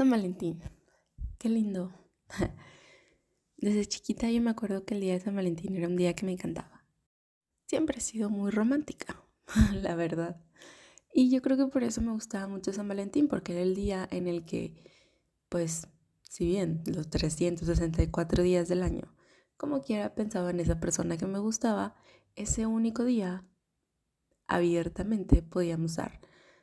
San 0.00 0.08
Valentín. 0.08 0.62
Qué 1.38 1.50
lindo. 1.50 1.92
Desde 3.58 3.84
chiquita 3.84 4.30
yo 4.30 4.40
me 4.40 4.48
acuerdo 4.48 4.86
que 4.86 4.94
el 4.94 5.02
día 5.02 5.12
de 5.12 5.20
San 5.20 5.36
Valentín 5.36 5.76
era 5.76 5.88
un 5.88 5.96
día 5.96 6.14
que 6.14 6.24
me 6.24 6.32
encantaba. 6.32 6.86
Siempre 7.66 7.98
he 7.98 8.00
sido 8.00 8.30
muy 8.30 8.50
romántica, 8.50 9.22
la 9.74 9.94
verdad. 9.96 10.42
Y 11.12 11.30
yo 11.30 11.42
creo 11.42 11.58
que 11.58 11.66
por 11.66 11.84
eso 11.84 12.00
me 12.00 12.12
gustaba 12.12 12.48
mucho 12.48 12.72
San 12.72 12.88
Valentín, 12.88 13.28
porque 13.28 13.52
era 13.52 13.60
el 13.60 13.74
día 13.74 14.08
en 14.10 14.26
el 14.26 14.46
que, 14.46 14.72
pues, 15.50 15.86
si 16.22 16.46
bien 16.46 16.82
los 16.86 17.10
364 17.10 18.42
días 18.42 18.68
del 18.68 18.82
año, 18.82 19.14
como 19.58 19.82
quiera 19.82 20.14
pensaba 20.14 20.48
en 20.48 20.60
esa 20.60 20.80
persona 20.80 21.18
que 21.18 21.26
me 21.26 21.40
gustaba, 21.40 21.94
ese 22.36 22.64
único 22.64 23.04
día 23.04 23.44
abiertamente 24.46 25.42
podíamos 25.42 25.96
dar 25.96 26.22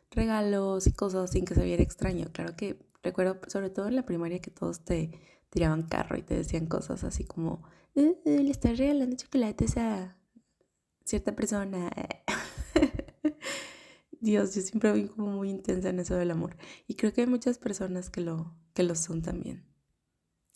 regalos 0.09 0.88
y 0.88 0.93
cosas 0.93 1.29
sin 1.29 1.45
que 1.45 1.54
se 1.54 1.63
viera 1.63 1.84
extraño. 1.84 2.31
Claro 2.31 2.55
que 2.55 2.87
Recuerdo 3.07 3.39
sobre 3.47 3.70
todo 3.70 3.88
en 3.88 3.95
la 3.95 4.05
primaria 4.05 4.39
que 4.39 4.52
todos 4.52 4.84
te 4.84 5.11
tiraban 5.49 5.84
carro 5.84 6.17
y 6.17 6.23
te 6.23 6.35
decían 6.35 6.65
cosas 6.65 7.05
así 7.05 7.23
como, 7.23 7.63
eh, 7.95 8.20
eh, 8.25 8.43
le 8.43 8.52
estás 8.52 8.77
regalando 8.77 9.15
chocolates 9.15 9.77
a 9.77 10.17
cierta 11.05 11.34
persona. 11.34 11.89
Dios, 14.20 14.55
yo 14.55 14.62
siempre 14.62 14.91
voy 14.91 15.07
como 15.07 15.31
muy 15.31 15.49
intensa 15.49 15.88
en 15.88 16.01
eso 16.01 16.15
del 16.15 16.31
amor. 16.31 16.57
Y 16.85 16.95
creo 16.95 17.13
que 17.13 17.21
hay 17.21 17.27
muchas 17.27 17.59
personas 17.59 18.09
que 18.09 18.20
lo, 18.20 18.54
que 18.73 18.84
lo 18.84 18.93
son 18.93 19.21
también. 19.21 19.63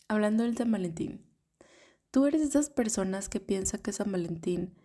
Hablando 0.10 0.44
del 0.44 0.58
San 0.58 0.74
Valentín, 0.74 1.26
¿tú 2.12 2.26
eres 2.26 2.42
de 2.42 2.48
esas 2.48 2.70
personas 2.70 3.30
que 3.30 3.40
piensa 3.40 3.78
que 3.78 3.94
San 3.94 4.12
Valentín 4.12 4.76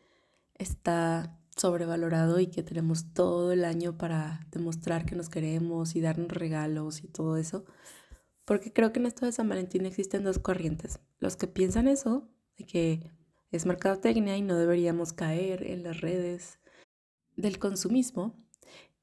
está 0.54 1.41
sobrevalorado 1.56 2.38
y 2.38 2.48
que 2.48 2.62
tenemos 2.62 3.12
todo 3.14 3.52
el 3.52 3.64
año 3.64 3.96
para 3.96 4.46
demostrar 4.50 5.06
que 5.06 5.16
nos 5.16 5.28
queremos 5.28 5.96
y 5.96 6.00
darnos 6.00 6.28
regalos 6.28 7.02
y 7.02 7.08
todo 7.08 7.36
eso. 7.36 7.64
Porque 8.44 8.72
creo 8.72 8.92
que 8.92 9.00
en 9.00 9.06
esto 9.06 9.26
de 9.26 9.32
San 9.32 9.48
Valentín 9.48 9.86
existen 9.86 10.22
dos 10.22 10.38
corrientes. 10.38 11.00
Los 11.18 11.36
que 11.36 11.46
piensan 11.46 11.88
eso, 11.88 12.28
de 12.56 12.64
que 12.64 13.10
es 13.50 13.66
mercadotecnia 13.66 14.36
y 14.36 14.42
no 14.42 14.56
deberíamos 14.56 15.12
caer 15.12 15.66
en 15.66 15.82
las 15.82 16.00
redes 16.00 16.60
del 17.36 17.58
consumismo. 17.58 18.36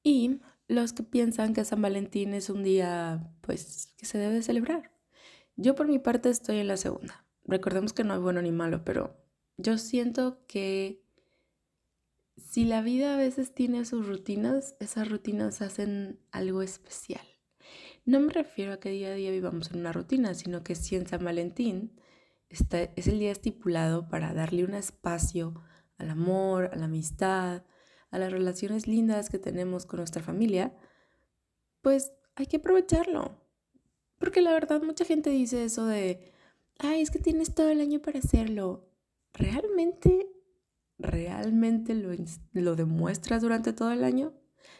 Y 0.03 0.39
los 0.67 0.93
que 0.93 1.03
piensan 1.03 1.53
que 1.53 1.65
San 1.65 1.81
Valentín 1.81 2.33
es 2.33 2.49
un 2.49 2.63
día, 2.63 3.31
pues, 3.41 3.93
que 3.97 4.05
se 4.05 4.17
debe 4.17 4.41
celebrar. 4.43 4.91
Yo 5.55 5.75
por 5.75 5.88
mi 5.88 5.99
parte 5.99 6.29
estoy 6.29 6.57
en 6.57 6.67
la 6.67 6.77
segunda. 6.77 7.25
Recordemos 7.45 7.93
que 7.93 8.03
no 8.03 8.13
hay 8.13 8.19
bueno 8.19 8.41
ni 8.41 8.51
malo, 8.51 8.83
pero 8.85 9.17
yo 9.57 9.77
siento 9.77 10.45
que 10.47 11.02
si 12.37 12.65
la 12.65 12.81
vida 12.81 13.13
a 13.13 13.17
veces 13.17 13.53
tiene 13.53 13.85
sus 13.85 14.07
rutinas, 14.07 14.75
esas 14.79 15.09
rutinas 15.09 15.61
hacen 15.61 16.19
algo 16.31 16.61
especial. 16.61 17.25
No 18.05 18.19
me 18.19 18.33
refiero 18.33 18.73
a 18.73 18.79
que 18.79 18.89
día 18.89 19.09
a 19.09 19.15
día 19.15 19.31
vivamos 19.31 19.71
en 19.71 19.79
una 19.79 19.93
rutina, 19.93 20.33
sino 20.33 20.63
que 20.63 20.75
si 20.75 20.95
en 20.95 21.07
San 21.07 21.23
Valentín 21.23 21.99
es 22.49 23.07
el 23.07 23.19
día 23.19 23.31
estipulado 23.31 24.09
para 24.09 24.33
darle 24.33 24.63
un 24.63 24.73
espacio 24.73 25.63
al 25.97 26.09
amor, 26.09 26.69
a 26.73 26.75
la 26.75 26.85
amistad, 26.85 27.63
a 28.11 28.19
las 28.19 28.31
relaciones 28.31 28.87
lindas 28.87 29.29
que 29.29 29.39
tenemos 29.39 29.85
con 29.85 29.97
nuestra 29.97 30.21
familia, 30.21 30.75
pues 31.81 32.11
hay 32.35 32.45
que 32.45 32.57
aprovecharlo. 32.57 33.41
Porque 34.19 34.41
la 34.41 34.53
verdad 34.53 34.81
mucha 34.81 35.05
gente 35.05 35.29
dice 35.29 35.63
eso 35.63 35.85
de, 35.85 36.31
ay, 36.77 37.01
es 37.01 37.09
que 37.09 37.19
tienes 37.19 37.55
todo 37.55 37.69
el 37.69 37.81
año 37.81 38.01
para 38.01 38.19
hacerlo. 38.19 38.89
¿Realmente 39.33 40.32
realmente 41.03 41.94
lo, 41.94 42.09
lo 42.53 42.75
demuestras 42.75 43.41
durante 43.41 43.74
todo 43.74 43.91
el 43.91 44.03
año. 44.03 44.34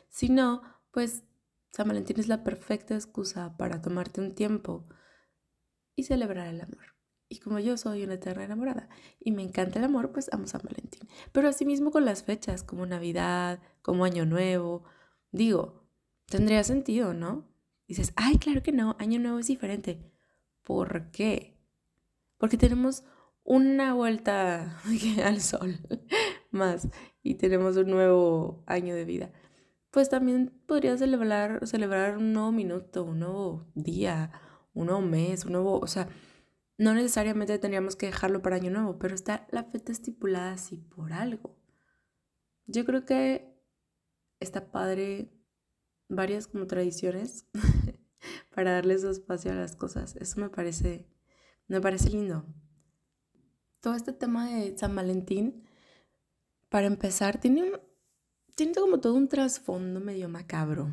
Si 0.10 0.30
no, 0.30 0.62
pues 0.92 1.24
San 1.72 1.88
Valentín 1.88 2.20
es 2.20 2.28
la 2.28 2.44
perfecta 2.44 2.96
excusa 2.96 3.56
para 3.58 3.82
tomarte 3.82 4.22
un 4.22 4.34
tiempo 4.34 4.88
y 5.96 6.04
celebrar 6.04 6.48
el 6.48 6.62
amor. 6.62 6.94
Y 7.30 7.40
como 7.40 7.60
yo 7.60 7.78
soy 7.78 8.04
una 8.04 8.16
eterna 8.16 8.44
enamorada 8.44 8.90
y 9.20 9.32
me 9.32 9.42
encanta 9.42 9.80
el 9.80 9.86
amor, 9.86 10.12
pues 10.12 10.32
amo 10.32 10.48
San 10.48 10.62
Valentín. 10.64 11.08
Pero 11.32 11.50
asimismo 11.50 11.92
con 11.92 12.06
las 12.06 12.24
fechas, 12.24 12.64
como 12.64 12.86
Navidad, 12.86 13.60
como 13.82 14.06
Año 14.06 14.26
Nuevo, 14.26 14.84
digo, 15.32 15.88
tendría 16.28 16.64
sentido, 16.64 17.14
¿no? 17.14 17.48
Dices, 17.88 18.14
ay, 18.16 18.38
claro 18.38 18.62
que 18.64 18.72
no, 18.72 18.96
Año 19.00 19.20
Nuevo 19.20 19.40
es 19.40 19.48
diferente. 19.48 20.12
¿Por 20.62 21.12
qué? 21.12 21.58
Porque 22.38 22.58
tenemos 22.58 23.04
una 23.44 23.94
vuelta 23.94 24.80
al 25.24 25.42
sol 25.42 25.78
más 26.52 26.88
y 27.22 27.36
tenemos 27.36 27.78
un 27.78 27.90
nuevo 27.90 28.64
año 28.68 28.96
de 28.96 29.06
vida, 29.06 29.31
pues 29.92 30.09
también 30.09 30.62
podría 30.68 30.98
celebrar, 30.98 31.66
celebrar 31.68 32.18
un 32.18 32.34
nuevo 32.34 32.52
minuto, 32.52 33.04
un 33.04 33.20
nuevo 33.20 33.72
día, 33.76 34.31
un 34.74 34.88
nuevo 34.88 35.02
mes, 35.02 35.46
un 35.46 35.54
nuevo, 35.54 35.80
o 35.80 35.88
sea, 35.88 36.09
no 36.78 36.94
necesariamente 36.94 37.59
tendríamos 37.59 37.96
que 37.96 38.08
dejarlo 38.08 38.42
para 38.42 38.56
año 38.56 38.72
nuevo, 38.72 38.98
pero 38.98 39.14
está 39.14 39.48
la 39.52 39.64
fecha 39.64 39.92
estipulada 39.92 40.54
así 40.54 40.78
por 40.78 41.14
algo. 41.14 41.56
Yo 42.66 42.86
creo 42.86 43.06
que 43.06 43.56
está 44.40 44.72
padre 44.72 45.31
varias 46.10 46.48
como 46.48 46.66
tradiciones 46.68 47.48
para 48.56 48.74
darle 48.74 48.98
su 48.98 49.10
espacio 49.10 49.52
a 49.52 49.56
las 49.56 49.75
cosas. 49.75 50.16
Eso 50.16 50.40
me 50.40 50.50
parece, 50.50 51.08
me 51.68 51.80
parece 51.80 52.10
lindo 52.10 52.46
todo 53.84 53.96
este 53.96 54.14
tema 54.14 54.50
de 54.50 54.78
San 54.78 54.96
Valentín, 54.96 55.62
para 56.70 56.88
empezar, 56.88 57.42
tiene, 57.42 57.74
tiene 58.56 58.74
como 58.74 59.02
todo 59.02 59.14
un 59.14 59.28
trasfondo 59.28 60.00
medio 60.00 60.30
macabro. 60.30 60.90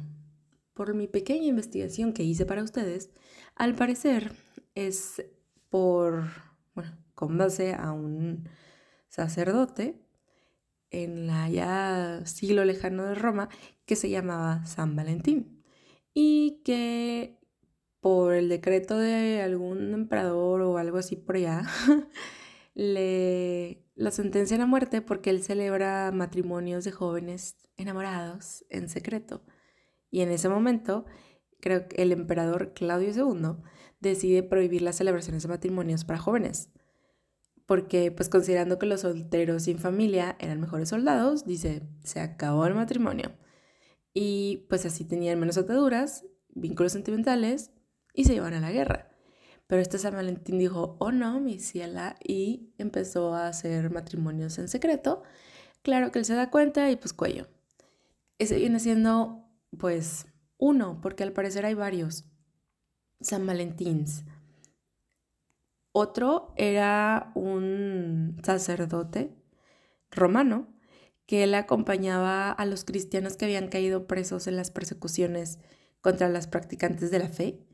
Por 0.74 0.92
mi 0.94 1.06
pequeña 1.06 1.44
investigación 1.44 2.12
que 2.12 2.24
hice 2.24 2.46
para 2.46 2.64
ustedes, 2.64 3.10
al 3.54 3.76
parecer 3.76 4.32
es 4.74 5.24
por, 5.68 6.24
bueno, 6.74 6.90
con 7.14 7.38
base 7.38 7.74
a 7.74 7.92
un 7.92 8.48
sacerdote 9.08 10.02
en 10.90 11.28
la 11.28 11.48
ya 11.48 12.22
siglo 12.26 12.64
lejano 12.64 13.04
de 13.04 13.14
Roma 13.14 13.50
que 13.86 13.94
se 13.94 14.10
llamaba 14.10 14.66
San 14.66 14.96
Valentín 14.96 15.62
y 16.12 16.60
que 16.64 17.38
por 18.00 18.34
el 18.34 18.48
decreto 18.48 18.98
de 18.98 19.42
algún 19.42 19.94
emperador 19.94 20.62
o 20.62 20.76
algo 20.76 20.98
así 20.98 21.14
por 21.14 21.36
allá 21.36 21.62
le 22.80 23.84
lo 23.94 24.10
sentencian 24.10 24.62
a 24.62 24.66
muerte 24.66 25.02
porque 25.02 25.28
él 25.28 25.42
celebra 25.42 26.10
matrimonios 26.12 26.84
de 26.84 26.92
jóvenes 26.92 27.58
enamorados 27.76 28.64
en 28.70 28.88
secreto. 28.88 29.42
Y 30.10 30.22
en 30.22 30.30
ese 30.30 30.48
momento, 30.48 31.04
creo 31.60 31.86
que 31.86 32.00
el 32.02 32.10
emperador 32.10 32.72
Claudio 32.72 33.10
II 33.10 33.62
decide 34.00 34.42
prohibir 34.42 34.80
las 34.80 34.96
celebraciones 34.96 35.42
de 35.42 35.50
matrimonios 35.50 36.06
para 36.06 36.18
jóvenes. 36.18 36.70
Porque, 37.66 38.10
pues 38.10 38.30
considerando 38.30 38.78
que 38.78 38.86
los 38.86 39.02
solteros 39.02 39.64
sin 39.64 39.78
familia 39.78 40.36
eran 40.38 40.62
mejores 40.62 40.88
soldados, 40.88 41.44
dice, 41.44 41.82
se 42.02 42.20
acabó 42.20 42.64
el 42.64 42.74
matrimonio. 42.74 43.32
Y 44.14 44.66
pues 44.70 44.86
así 44.86 45.04
tenían 45.04 45.38
menos 45.38 45.58
ataduras, 45.58 46.24
vínculos 46.48 46.92
sentimentales 46.92 47.72
y 48.14 48.24
se 48.24 48.34
iban 48.34 48.54
a 48.54 48.60
la 48.60 48.72
guerra. 48.72 49.09
Pero 49.70 49.82
este 49.82 49.98
San 49.98 50.14
Valentín 50.14 50.58
dijo, 50.58 50.96
oh 50.98 51.12
no, 51.12 51.38
mi 51.38 51.60
ciela, 51.60 52.16
y 52.20 52.72
empezó 52.76 53.34
a 53.34 53.46
hacer 53.46 53.88
matrimonios 53.92 54.58
en 54.58 54.66
secreto. 54.66 55.22
Claro 55.82 56.10
que 56.10 56.18
él 56.18 56.24
se 56.24 56.34
da 56.34 56.50
cuenta 56.50 56.90
y 56.90 56.96
pues 56.96 57.12
cuello. 57.12 57.46
Ese 58.40 58.56
viene 58.56 58.80
siendo 58.80 59.44
pues 59.78 60.26
uno, 60.58 60.98
porque 61.00 61.22
al 61.22 61.32
parecer 61.32 61.66
hay 61.66 61.74
varios 61.74 62.24
San 63.20 63.46
Valentíns. 63.46 64.24
Otro 65.92 66.52
era 66.56 67.30
un 67.36 68.40
sacerdote 68.42 69.36
romano 70.10 70.66
que 71.26 71.44
él 71.44 71.54
acompañaba 71.54 72.50
a 72.50 72.66
los 72.66 72.84
cristianos 72.84 73.36
que 73.36 73.44
habían 73.44 73.68
caído 73.68 74.08
presos 74.08 74.48
en 74.48 74.56
las 74.56 74.72
persecuciones 74.72 75.60
contra 76.00 76.28
las 76.28 76.48
practicantes 76.48 77.12
de 77.12 77.20
la 77.20 77.28
fe 77.28 77.69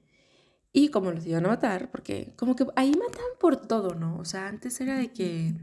y 0.76 0.90
como 0.90 1.10
los 1.10 1.26
iban 1.26 1.46
a 1.46 1.48
matar, 1.48 1.90
porque 1.90 2.34
como 2.36 2.54
que 2.54 2.66
ahí 2.76 2.90
matan 2.90 3.24
por 3.40 3.56
todo, 3.56 3.94
¿no? 3.94 4.18
O 4.18 4.26
sea, 4.26 4.46
antes 4.46 4.78
era 4.78 4.98
de 4.98 5.10
que, 5.10 5.54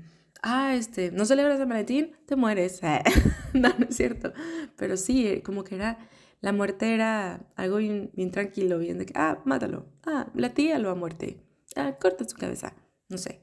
ah, 0.42 0.74
este, 0.74 1.12
no 1.12 1.24
celebras 1.26 1.60
San 1.60 1.70
Valentín, 1.70 2.16
te 2.26 2.36
mueres. 2.36 2.82
no, 3.54 3.70
no 3.78 3.86
es 3.88 3.96
cierto. 3.96 4.34
Pero 4.76 4.98
sí, 4.98 5.42
como 5.46 5.64
que 5.64 5.76
era, 5.76 6.00
la 6.42 6.52
muerte 6.52 6.96
era 6.96 7.46
algo 7.56 7.78
bien, 7.78 8.10
tranquilo, 8.32 8.80
bien 8.80 8.98
de 8.98 9.06
que, 9.06 9.14
ah, 9.16 9.40
mátalo. 9.46 9.86
Ah, 10.04 10.32
la 10.34 10.56
tía 10.56 10.80
lo 10.80 10.90
a 10.90 10.96
muerte. 10.96 11.38
Ah, 11.76 11.96
corta 12.02 12.28
su 12.28 12.36
cabeza. 12.36 12.74
No 13.08 13.20
sé. 13.20 13.40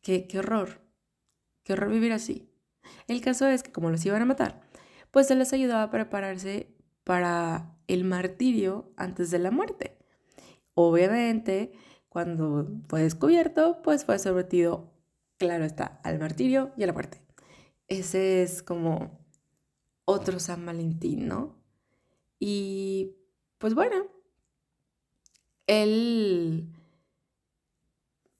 Qué, 0.00 0.26
qué 0.26 0.40
horror. 0.40 0.80
Qué 1.62 1.74
horror 1.74 1.92
vivir 1.92 2.12
así. 2.12 2.50
El 3.06 3.20
caso 3.20 3.46
es 3.46 3.62
que 3.62 3.70
como 3.70 3.90
los 3.90 4.04
iban 4.04 4.22
a 4.22 4.24
matar, 4.24 4.60
pues 5.12 5.28
se 5.28 5.36
les 5.36 5.52
ayudaba 5.52 5.84
a 5.84 5.90
prepararse 5.92 6.74
para 7.04 7.76
el 7.86 8.02
martirio 8.02 8.92
antes 8.96 9.30
de 9.30 9.38
la 9.38 9.52
muerte. 9.52 10.01
Obviamente, 10.74 11.72
cuando 12.08 12.68
fue 12.88 13.02
descubierto, 13.02 13.82
pues 13.82 14.04
fue 14.04 14.18
sometido, 14.18 14.92
claro 15.38 15.64
está, 15.64 16.00
al 16.04 16.18
martirio 16.18 16.72
y 16.76 16.84
a 16.84 16.86
la 16.86 16.92
muerte. 16.92 17.22
Ese 17.88 18.42
es 18.42 18.62
como 18.62 19.20
otro 20.04 20.38
San 20.40 20.64
Valentín, 20.64 21.28
¿no? 21.28 21.56
Y 22.38 23.16
pues 23.58 23.74
bueno, 23.74 24.06
él 25.66 26.68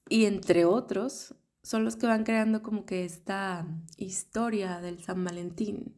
y 0.09 0.25
entre 0.25 0.65
otros 0.65 1.35
son 1.63 1.85
los 1.85 1.95
que 1.95 2.07
van 2.07 2.23
creando 2.23 2.61
como 2.61 2.85
que 2.85 3.05
esta 3.05 3.65
historia 3.97 4.79
del 4.81 5.01
San 5.01 5.23
Valentín. 5.23 5.95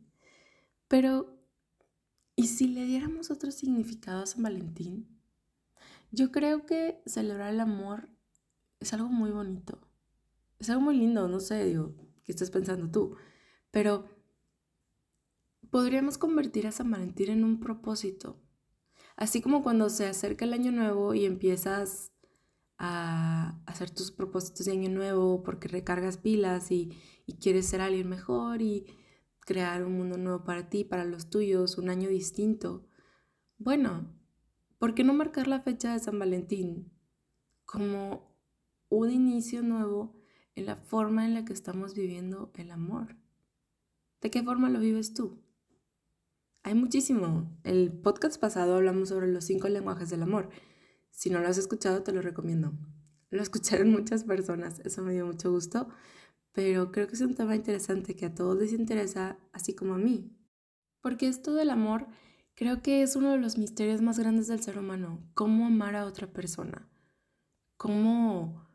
Pero, 0.87 1.35
¿y 2.35 2.47
si 2.47 2.67
le 2.67 2.85
diéramos 2.85 3.31
otro 3.31 3.51
significado 3.51 4.23
a 4.23 4.27
San 4.27 4.43
Valentín? 4.43 5.14
Yo 6.15 6.31
creo 6.31 6.65
que 6.65 7.01
celebrar 7.05 7.53
el 7.53 7.59
amor 7.59 8.07
es 8.79 8.93
algo 8.93 9.09
muy 9.09 9.31
bonito. 9.31 9.81
Es 10.59 10.69
algo 10.69 10.81
muy 10.81 10.95
lindo, 10.95 11.27
no 11.27 11.41
sé, 11.41 11.65
digo, 11.65 11.93
¿qué 12.23 12.31
estás 12.31 12.51
pensando 12.51 12.89
tú? 12.89 13.17
Pero 13.69 14.07
podríamos 15.69 16.17
convertir 16.17 16.67
a 16.67 16.71
San 16.71 16.89
Valentín 16.89 17.31
en 17.31 17.43
un 17.43 17.59
propósito. 17.59 18.41
Así 19.17 19.41
como 19.41 19.61
cuando 19.61 19.89
se 19.89 20.07
acerca 20.07 20.45
el 20.45 20.53
año 20.53 20.71
nuevo 20.71 21.13
y 21.13 21.25
empiezas 21.25 22.13
a 22.77 23.59
hacer 23.65 23.89
tus 23.89 24.11
propósitos 24.11 24.67
de 24.67 24.71
año 24.71 24.89
nuevo 24.89 25.43
porque 25.43 25.67
recargas 25.67 26.17
pilas 26.17 26.71
y, 26.71 26.97
quieres 27.41 27.65
ser 27.65 27.81
alguien 27.81 28.07
mejor 28.07 28.61
y 28.61 28.85
crear 29.41 29.83
un 29.83 29.97
mundo 29.97 30.17
nuevo 30.17 30.45
para 30.45 30.69
ti, 30.69 30.85
para 30.85 31.03
los 31.03 31.29
tuyos, 31.29 31.77
un 31.77 31.89
año 31.89 32.07
distinto. 32.07 32.87
Bueno, 33.57 34.15
¿por 34.77 34.93
qué 34.93 35.03
no 35.03 35.13
marcar 35.13 35.47
la 35.47 35.61
fecha 35.61 35.93
de 35.93 35.99
San 35.99 36.19
Valentín 36.19 36.91
como 37.65 38.35
un 38.89 39.11
inicio 39.11 39.61
nuevo 39.61 40.15
en 40.55 40.65
la 40.65 40.75
forma 40.75 41.25
en 41.25 41.33
la 41.33 41.45
que 41.45 41.53
estamos 41.53 41.93
viviendo 41.93 42.51
el 42.55 42.71
amor? 42.71 43.15
¿De 44.21 44.31
qué 44.31 44.43
forma 44.43 44.69
lo 44.69 44.79
vives 44.79 45.13
tú? 45.13 45.41
Hay 46.63 46.73
muchísimo. 46.73 47.59
El 47.63 47.91
podcast 47.91 48.39
pasado 48.39 48.75
hablamos 48.75 49.09
sobre 49.09 49.27
los 49.27 49.45
cinco 49.45 49.69
lenguajes 49.69 50.09
del 50.09 50.23
amor 50.23 50.49
si 51.15 51.29
no 51.29 51.39
lo 51.39 51.47
has 51.47 51.57
escuchado, 51.57 52.03
te 52.03 52.11
lo 52.11 52.21
recomiendo. 52.21 52.73
Lo 53.29 53.41
escucharon 53.41 53.89
muchas 53.89 54.25
personas, 54.25 54.81
eso 54.81 55.01
me 55.01 55.13
dio 55.13 55.25
mucho 55.25 55.49
gusto, 55.49 55.87
pero 56.51 56.91
creo 56.91 57.07
que 57.07 57.13
es 57.13 57.21
un 57.21 57.35
tema 57.35 57.55
interesante 57.55 58.15
que 58.15 58.25
a 58.25 58.35
todos 58.35 58.57
les 58.57 58.73
interesa, 58.73 59.39
así 59.53 59.73
como 59.73 59.95
a 59.95 59.97
mí. 59.97 60.31
Porque 61.01 61.27
esto 61.27 61.53
del 61.53 61.69
amor 61.69 62.07
creo 62.55 62.81
que 62.81 63.03
es 63.03 63.15
uno 63.15 63.31
de 63.31 63.37
los 63.37 63.57
misterios 63.57 64.01
más 64.01 64.17
grandes 64.17 64.47
del 64.47 64.63
ser 64.63 64.79
humano, 64.79 65.19
cómo 65.33 65.67
amar 65.67 65.95
a 65.95 66.05
otra 66.05 66.27
persona, 66.27 66.89
cómo, 67.77 68.67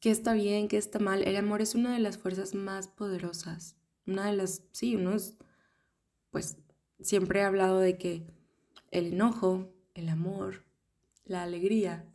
qué 0.00 0.10
está 0.10 0.32
bien, 0.32 0.68
qué 0.68 0.78
está 0.78 0.98
mal. 0.98 1.22
El 1.22 1.36
amor 1.36 1.60
es 1.60 1.74
una 1.74 1.92
de 1.92 2.00
las 2.00 2.18
fuerzas 2.18 2.54
más 2.54 2.88
poderosas, 2.88 3.76
una 4.06 4.26
de 4.26 4.36
las, 4.36 4.62
sí, 4.72 4.96
uno 4.96 5.14
es, 5.14 5.36
pues 6.30 6.56
siempre 7.00 7.40
he 7.40 7.44
hablado 7.44 7.78
de 7.78 7.98
que 7.98 8.26
el 8.90 9.12
enojo, 9.12 9.68
el 9.94 10.08
amor, 10.08 10.64
la 11.24 11.42
alegría, 11.42 12.06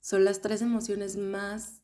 son 0.00 0.24
las 0.24 0.40
tres 0.40 0.62
emociones 0.62 1.16
más 1.16 1.82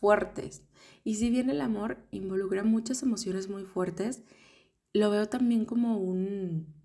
fuertes. 0.00 0.62
Y 1.04 1.16
si 1.16 1.30
bien 1.30 1.50
el 1.50 1.60
amor 1.60 1.98
involucra 2.10 2.64
muchas 2.64 3.02
emociones 3.02 3.48
muy 3.48 3.64
fuertes, 3.64 4.22
lo 4.92 5.10
veo 5.10 5.28
también 5.28 5.64
como 5.64 5.98
un, 5.98 6.77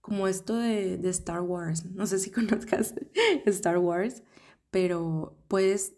como 0.00 0.28
esto 0.28 0.56
de, 0.56 0.96
de 0.96 1.10
Star 1.10 1.42
Wars. 1.42 1.84
No 1.84 2.06
sé 2.06 2.18
si 2.18 2.30
conozcas 2.32 2.94
Star 3.46 3.78
Wars, 3.78 4.22
pero 4.70 5.38
puedes 5.48 5.94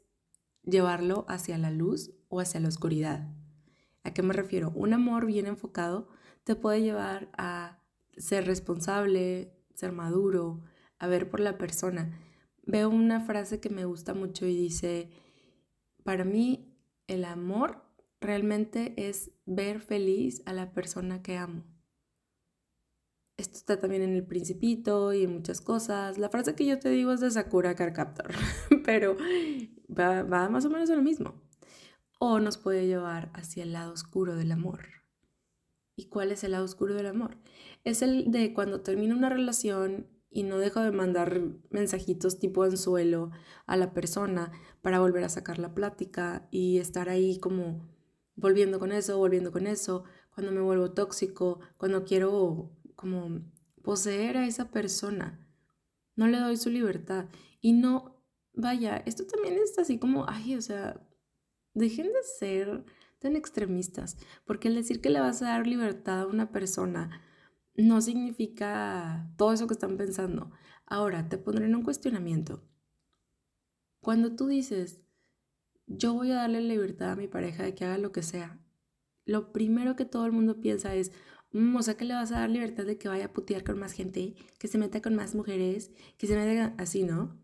llevarlo 0.64 1.24
hacia 1.28 1.58
la 1.58 1.70
luz 1.70 2.12
o 2.28 2.40
hacia 2.40 2.60
la 2.60 2.68
oscuridad. 2.68 3.28
¿A 4.04 4.12
qué 4.12 4.22
me 4.22 4.32
refiero? 4.32 4.72
Un 4.74 4.94
amor 4.94 5.26
bien 5.26 5.46
enfocado 5.46 6.08
te 6.44 6.56
puede 6.56 6.82
llevar 6.82 7.30
a 7.36 7.78
ser 8.16 8.46
responsable, 8.46 9.54
ser 9.74 9.92
maduro, 9.92 10.62
a 10.98 11.06
ver 11.06 11.30
por 11.30 11.40
la 11.40 11.56
persona 11.56 12.18
veo 12.64 12.88
una 12.88 13.20
frase 13.20 13.60
que 13.60 13.70
me 13.70 13.84
gusta 13.84 14.14
mucho 14.14 14.46
y 14.46 14.56
dice, 14.56 15.10
para 16.04 16.24
mí 16.24 16.74
el 17.06 17.24
amor 17.24 17.84
realmente 18.20 18.94
es 18.96 19.32
ver 19.46 19.80
feliz 19.80 20.42
a 20.46 20.52
la 20.52 20.72
persona 20.72 21.22
que 21.22 21.36
amo. 21.36 21.64
Esto 23.42 23.56
está 23.56 23.80
también 23.80 24.02
en 24.02 24.14
el 24.14 24.24
principito 24.24 25.12
y 25.12 25.24
en 25.24 25.32
muchas 25.32 25.60
cosas. 25.60 26.16
La 26.16 26.28
frase 26.28 26.54
que 26.54 26.64
yo 26.64 26.78
te 26.78 26.90
digo 26.90 27.12
es 27.12 27.18
de 27.18 27.28
Sakura 27.28 27.74
Carcaptor, 27.74 28.30
pero 28.84 29.16
va, 29.90 30.22
va 30.22 30.48
más 30.48 30.64
o 30.64 30.70
menos 30.70 30.88
a 30.90 30.94
lo 30.94 31.02
mismo. 31.02 31.42
O 32.20 32.38
nos 32.38 32.56
puede 32.56 32.86
llevar 32.86 33.32
hacia 33.34 33.64
el 33.64 33.72
lado 33.72 33.94
oscuro 33.94 34.36
del 34.36 34.52
amor. 34.52 34.86
¿Y 35.96 36.08
cuál 36.08 36.30
es 36.30 36.44
el 36.44 36.52
lado 36.52 36.64
oscuro 36.64 36.94
del 36.94 37.06
amor? 37.06 37.36
Es 37.82 38.02
el 38.02 38.30
de 38.30 38.54
cuando 38.54 38.82
termina 38.82 39.16
una 39.16 39.28
relación 39.28 40.06
y 40.30 40.44
no 40.44 40.58
dejo 40.58 40.78
de 40.78 40.92
mandar 40.92 41.42
mensajitos 41.70 42.38
tipo 42.38 42.62
anzuelo 42.62 43.32
a 43.66 43.76
la 43.76 43.92
persona 43.92 44.52
para 44.82 45.00
volver 45.00 45.24
a 45.24 45.28
sacar 45.28 45.58
la 45.58 45.74
plática 45.74 46.46
y 46.52 46.78
estar 46.78 47.08
ahí 47.08 47.40
como 47.40 47.88
volviendo 48.36 48.78
con 48.78 48.92
eso, 48.92 49.18
volviendo 49.18 49.50
con 49.50 49.66
eso, 49.66 50.04
cuando 50.32 50.52
me 50.52 50.60
vuelvo 50.60 50.92
tóxico, 50.92 51.58
cuando 51.76 52.04
quiero 52.04 52.70
como 53.02 53.42
poseer 53.82 54.36
a 54.36 54.46
esa 54.46 54.70
persona. 54.70 55.44
No 56.14 56.28
le 56.28 56.38
doy 56.38 56.56
su 56.56 56.70
libertad 56.70 57.28
y 57.60 57.72
no, 57.72 58.24
vaya, 58.54 59.02
esto 59.06 59.26
también 59.26 59.58
es 59.58 59.76
así 59.76 59.98
como, 59.98 60.24
ay, 60.28 60.54
o 60.54 60.62
sea, 60.62 61.04
dejen 61.74 62.06
de 62.06 62.22
ser 62.38 62.84
tan 63.18 63.34
extremistas, 63.34 64.16
porque 64.44 64.68
el 64.68 64.76
decir 64.76 65.00
que 65.00 65.10
le 65.10 65.20
vas 65.20 65.42
a 65.42 65.46
dar 65.46 65.66
libertad 65.66 66.20
a 66.20 66.26
una 66.26 66.52
persona 66.52 67.20
no 67.74 68.00
significa 68.00 69.32
todo 69.36 69.52
eso 69.52 69.66
que 69.66 69.74
están 69.74 69.96
pensando. 69.96 70.52
Ahora, 70.86 71.28
te 71.28 71.38
pondré 71.38 71.66
en 71.66 71.74
un 71.74 71.82
cuestionamiento. 71.82 72.62
Cuando 74.00 74.36
tú 74.36 74.46
dices, 74.46 75.00
yo 75.86 76.14
voy 76.14 76.30
a 76.30 76.36
darle 76.36 76.60
libertad 76.60 77.12
a 77.12 77.16
mi 77.16 77.26
pareja 77.26 77.64
de 77.64 77.74
que 77.74 77.84
haga 77.84 77.98
lo 77.98 78.12
que 78.12 78.22
sea, 78.22 78.60
lo 79.24 79.52
primero 79.52 79.96
que 79.96 80.04
todo 80.04 80.26
el 80.26 80.32
mundo 80.32 80.60
piensa 80.60 80.94
es, 80.94 81.12
o 81.54 81.82
sea 81.82 81.96
que 81.96 82.04
le 82.04 82.14
vas 82.14 82.32
a 82.32 82.40
dar 82.40 82.50
libertad 82.50 82.84
de 82.84 82.98
que 82.98 83.08
vaya 83.08 83.26
a 83.26 83.32
putear 83.32 83.64
con 83.64 83.78
más 83.78 83.92
gente, 83.92 84.34
que 84.58 84.68
se 84.68 84.78
meta 84.78 85.02
con 85.02 85.14
más 85.14 85.34
mujeres, 85.34 85.90
que 86.16 86.26
se 86.26 86.34
meta 86.34 86.74
así, 86.78 87.04
¿no? 87.04 87.38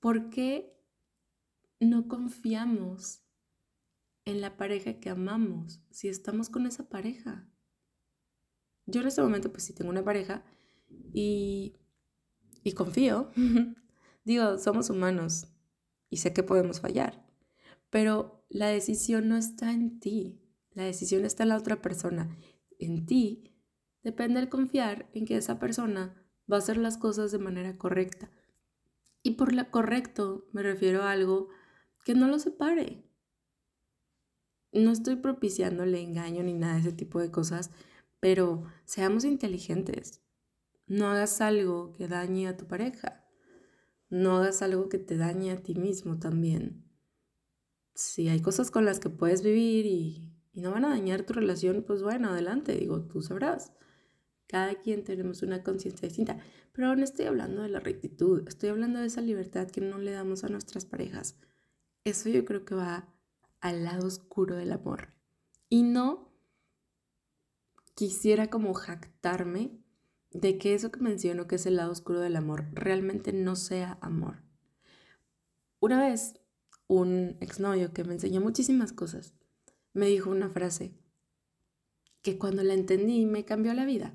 ¿Por 0.00 0.28
qué 0.28 0.76
no 1.80 2.08
confiamos 2.08 3.22
en 4.26 4.40
la 4.40 4.56
pareja 4.56 5.00
que 5.00 5.08
amamos 5.08 5.82
si 5.90 6.08
estamos 6.08 6.50
con 6.50 6.66
esa 6.66 6.88
pareja? 6.88 7.48
Yo 8.86 9.00
en 9.00 9.06
este 9.06 9.22
momento 9.22 9.50
pues 9.50 9.64
sí 9.64 9.72
tengo 9.72 9.90
una 9.90 10.04
pareja 10.04 10.44
y, 11.12 11.76
y 12.62 12.72
confío. 12.72 13.30
Digo, 14.24 14.58
somos 14.58 14.90
humanos 14.90 15.46
y 16.10 16.18
sé 16.18 16.32
que 16.32 16.42
podemos 16.42 16.80
fallar, 16.80 17.26
pero 17.90 18.44
la 18.48 18.68
decisión 18.68 19.28
no 19.28 19.36
está 19.36 19.72
en 19.72 20.00
ti, 20.00 20.40
la 20.72 20.84
decisión 20.84 21.24
está 21.24 21.42
en 21.42 21.50
la 21.50 21.56
otra 21.58 21.80
persona. 21.82 22.36
En 22.78 23.06
ti 23.06 23.54
depende 24.02 24.40
el 24.40 24.48
confiar 24.48 25.08
en 25.14 25.24
que 25.24 25.36
esa 25.36 25.58
persona 25.58 26.24
va 26.50 26.56
a 26.56 26.58
hacer 26.58 26.76
las 26.76 26.98
cosas 26.98 27.32
de 27.32 27.38
manera 27.38 27.78
correcta. 27.78 28.30
Y 29.22 29.32
por 29.32 29.52
la 29.52 29.70
correcto 29.70 30.46
me 30.52 30.62
refiero 30.62 31.02
a 31.02 31.12
algo 31.12 31.48
que 32.04 32.14
no 32.14 32.28
lo 32.28 32.38
separe. 32.38 33.04
No 34.72 34.90
estoy 34.90 35.16
propiciándole 35.16 36.02
engaño 36.02 36.42
ni 36.42 36.52
nada 36.52 36.74
de 36.74 36.80
ese 36.80 36.92
tipo 36.92 37.20
de 37.20 37.30
cosas, 37.30 37.70
pero 38.20 38.64
seamos 38.84 39.24
inteligentes. 39.24 40.20
No 40.86 41.06
hagas 41.08 41.40
algo 41.40 41.92
que 41.92 42.08
dañe 42.08 42.48
a 42.48 42.56
tu 42.56 42.66
pareja. 42.66 43.24
No 44.10 44.36
hagas 44.36 44.62
algo 44.62 44.88
que 44.88 44.98
te 44.98 45.16
dañe 45.16 45.52
a 45.52 45.62
ti 45.62 45.74
mismo 45.74 46.18
también. 46.18 46.84
Si 47.94 48.28
hay 48.28 48.42
cosas 48.42 48.70
con 48.70 48.84
las 48.84 49.00
que 49.00 49.08
puedes 49.08 49.42
vivir 49.42 49.86
y, 49.86 50.33
no 50.54 50.70
van 50.70 50.84
a 50.84 50.90
dañar 50.90 51.24
tu 51.24 51.32
relación, 51.32 51.84
pues 51.86 52.02
bueno, 52.02 52.30
adelante, 52.30 52.76
digo, 52.76 53.02
tú 53.02 53.22
sabrás. 53.22 53.72
Cada 54.46 54.76
quien 54.76 55.04
tenemos 55.04 55.42
una 55.42 55.62
conciencia 55.62 56.08
distinta. 56.08 56.38
Pero 56.72 56.94
no 56.94 57.04
estoy 57.04 57.26
hablando 57.26 57.62
de 57.62 57.68
la 57.68 57.80
rectitud, 57.80 58.46
estoy 58.46 58.68
hablando 58.68 59.00
de 59.00 59.06
esa 59.06 59.20
libertad 59.20 59.68
que 59.68 59.80
no 59.80 59.98
le 59.98 60.12
damos 60.12 60.44
a 60.44 60.48
nuestras 60.48 60.84
parejas. 60.84 61.38
Eso 62.04 62.28
yo 62.28 62.44
creo 62.44 62.64
que 62.64 62.74
va 62.74 63.08
al 63.60 63.84
lado 63.84 64.06
oscuro 64.06 64.56
del 64.56 64.72
amor. 64.72 65.14
Y 65.68 65.82
no 65.82 66.32
quisiera 67.94 68.50
como 68.50 68.74
jactarme 68.74 69.78
de 70.30 70.58
que 70.58 70.74
eso 70.74 70.90
que 70.90 71.00
menciono, 71.00 71.46
que 71.46 71.56
es 71.56 71.66
el 71.66 71.76
lado 71.76 71.92
oscuro 71.92 72.20
del 72.20 72.36
amor, 72.36 72.66
realmente 72.72 73.32
no 73.32 73.56
sea 73.56 73.98
amor. 74.00 74.42
Una 75.80 76.00
vez, 76.00 76.40
un 76.88 77.36
exnovio 77.40 77.92
que 77.92 78.04
me 78.04 78.14
enseñó 78.14 78.40
muchísimas 78.40 78.92
cosas, 78.92 79.34
me 79.94 80.06
dijo 80.06 80.30
una 80.30 80.50
frase 80.50 80.92
que 82.22 82.38
cuando 82.38 82.62
la 82.62 82.74
entendí 82.74 83.24
me 83.26 83.44
cambió 83.44 83.72
la 83.74 83.86
vida. 83.86 84.14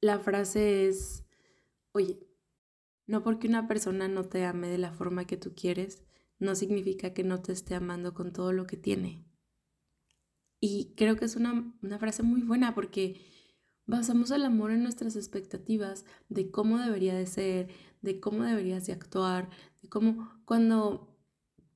La 0.00 0.18
frase 0.18 0.86
es, 0.86 1.24
oye, 1.92 2.18
no 3.06 3.22
porque 3.22 3.48
una 3.48 3.68
persona 3.68 4.08
no 4.08 4.24
te 4.24 4.44
ame 4.44 4.68
de 4.68 4.78
la 4.78 4.92
forma 4.92 5.26
que 5.26 5.36
tú 5.36 5.54
quieres, 5.54 6.04
no 6.38 6.54
significa 6.54 7.12
que 7.12 7.24
no 7.24 7.42
te 7.42 7.52
esté 7.52 7.74
amando 7.74 8.14
con 8.14 8.32
todo 8.32 8.52
lo 8.52 8.66
que 8.66 8.76
tiene. 8.76 9.24
Y 10.60 10.94
creo 10.96 11.16
que 11.16 11.26
es 11.26 11.36
una, 11.36 11.74
frase 11.98 12.22
muy 12.22 12.42
buena 12.42 12.74
porque 12.74 13.20
basamos 13.86 14.30
el 14.30 14.44
amor 14.44 14.70
en 14.70 14.82
nuestras 14.82 15.16
expectativas 15.16 16.04
de 16.28 16.50
cómo 16.50 16.78
debería 16.78 17.14
de 17.14 17.26
ser, 17.26 17.68
de 18.02 18.20
cómo 18.20 18.44
deberías 18.44 18.86
de 18.86 18.94
actuar, 18.94 19.50
de 19.82 19.88
cómo, 19.88 20.30
cuando, 20.44 21.13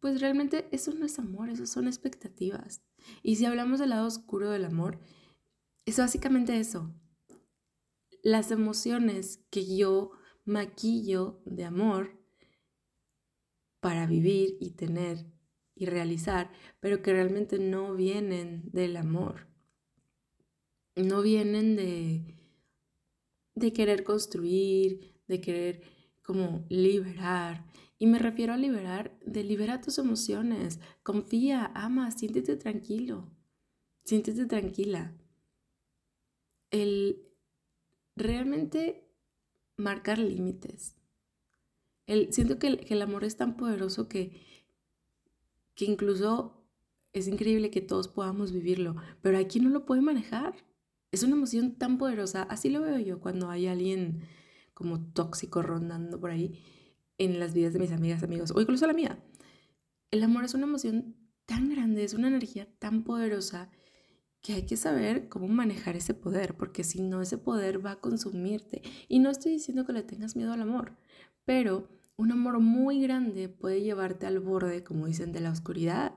pues 0.01 0.21
realmente 0.21 0.69
eso 0.71 0.93
no 0.95 1.07
es 1.07 1.19
amor, 1.19 1.51
eso 1.51 1.67
son 1.67 1.87
expectativas. 1.87 2.83
Y 3.23 3.37
si 3.37 3.45
hablamos 3.45 3.81
del 3.81 3.91
lado 3.91 4.07
oscuro 4.07 4.51
del 4.51 4.65
amor, 4.65 4.99
es 5.87 5.99
básicamente 5.99 6.59
eso. 6.59 6.95
Las 8.23 8.51
emociones 8.51 9.45
que 9.51 9.77
yo 9.77 10.13
maquillo 10.45 11.41
de 11.45 11.65
amor 11.65 12.19
para 13.81 14.07
vivir 14.07 14.57
y 14.61 14.71
tener 14.71 15.27
y 15.75 15.87
realizar, 15.87 16.51
pero 16.81 17.03
que 17.03 17.13
realmente 17.13 17.59
no 17.59 17.95
vienen 17.95 18.69
del 18.73 18.97
amor. 18.97 19.47
No 20.97 21.23
vienen 21.23 21.77
de, 21.77 22.35
de 23.55 23.73
querer 23.73 24.03
construir, 24.03 25.23
de 25.29 25.41
querer 25.41 25.83
como 26.23 26.67
liberar. 26.69 27.65
Y 27.99 28.07
me 28.07 28.19
refiero 28.19 28.53
a 28.53 28.57
liberar, 28.57 29.19
de 29.27 29.43
liberar 29.43 29.81
tus 29.81 29.99
emociones. 29.99 30.79
Confía, 31.03 31.73
ama, 31.75 32.11
siéntete 32.11 32.57
tranquilo. 32.57 33.29
Siéntete 34.05 34.47
tranquila. 34.47 35.17
El 36.71 37.25
realmente 38.15 39.05
marcar 39.77 40.19
límites. 40.19 40.97
El, 42.07 42.33
siento 42.33 42.59
que 42.59 42.69
el, 42.69 42.81
que 42.85 42.95
el 42.95 43.03
amor 43.03 43.25
es 43.25 43.37
tan 43.37 43.57
poderoso 43.57 44.09
que 44.09 44.49
que 45.79 45.85
incluso 45.85 46.61
es 47.13 47.29
increíble 47.29 47.71
que 47.71 47.81
todos 47.81 48.09
podamos 48.09 48.51
vivirlo, 48.51 48.97
pero 49.23 49.39
quien 49.47 49.63
no 49.63 49.71
lo 49.71 49.87
puede 49.87 50.03
manejar. 50.03 50.57
Es 51.13 51.23
una 51.23 51.37
emoción 51.37 51.77
tan 51.77 51.99
poderosa, 51.99 52.43
así 52.43 52.69
lo 52.69 52.83
veo 52.83 52.99
yo 52.99 53.21
cuando 53.21 53.49
hay 53.49 53.69
alguien 53.69 54.23
como 54.75 55.01
tóxico 55.13 55.63
rondando 55.63 56.19
por 56.19 56.33
ahí 56.33 56.61
en 57.19 57.39
las 57.41 57.53
vidas 57.53 57.73
de 57.73 57.81
mis 57.81 57.93
amigas, 57.93 58.23
amigos, 58.23 58.53
o 58.55 58.61
incluso 58.61 58.87
la 58.87 58.93
mía. 58.93 59.19
El 60.11 60.23
amor 60.23 60.45
es 60.45 60.55
una 60.55 60.65
emoción 60.65 61.17
tan 61.47 61.69
grande, 61.69 62.05
es 62.05 62.15
una 62.15 62.29
energía 62.29 62.69
tan 62.79 63.05
poderosa 63.05 63.71
que 64.41 64.53
hay 64.55 64.63
que 64.67 64.77
saber 64.77 65.29
cómo 65.29 65.49
manejar 65.49 65.97
ese 65.97 66.15
poder, 66.15 66.57
porque 66.57 66.85
si 66.85 67.03
no, 67.03 67.21
ese 67.21 67.39
poder 67.39 67.85
va 67.85 67.93
a 67.93 68.01
consumirte. 68.01 68.83
Y 69.09 69.19
no 69.19 69.31
estoy 69.31 69.53
diciendo 69.53 69.85
que 69.85 69.93
le 69.93 70.03
tengas 70.03 70.37
miedo 70.37 70.53
al 70.53 70.63
amor, 70.63 70.97
pero 71.45 71.89
un 72.17 72.33
amor 72.33 72.61
muy 72.61 73.01
grande 73.01 73.49
puede 73.49 73.83
llevarte 73.83 74.27
al 74.27 74.41
borde, 74.41 74.85
como 74.85 75.07
dicen, 75.07 75.33
de 75.33 75.41
la 75.41 75.51
oscuridad. 75.51 76.15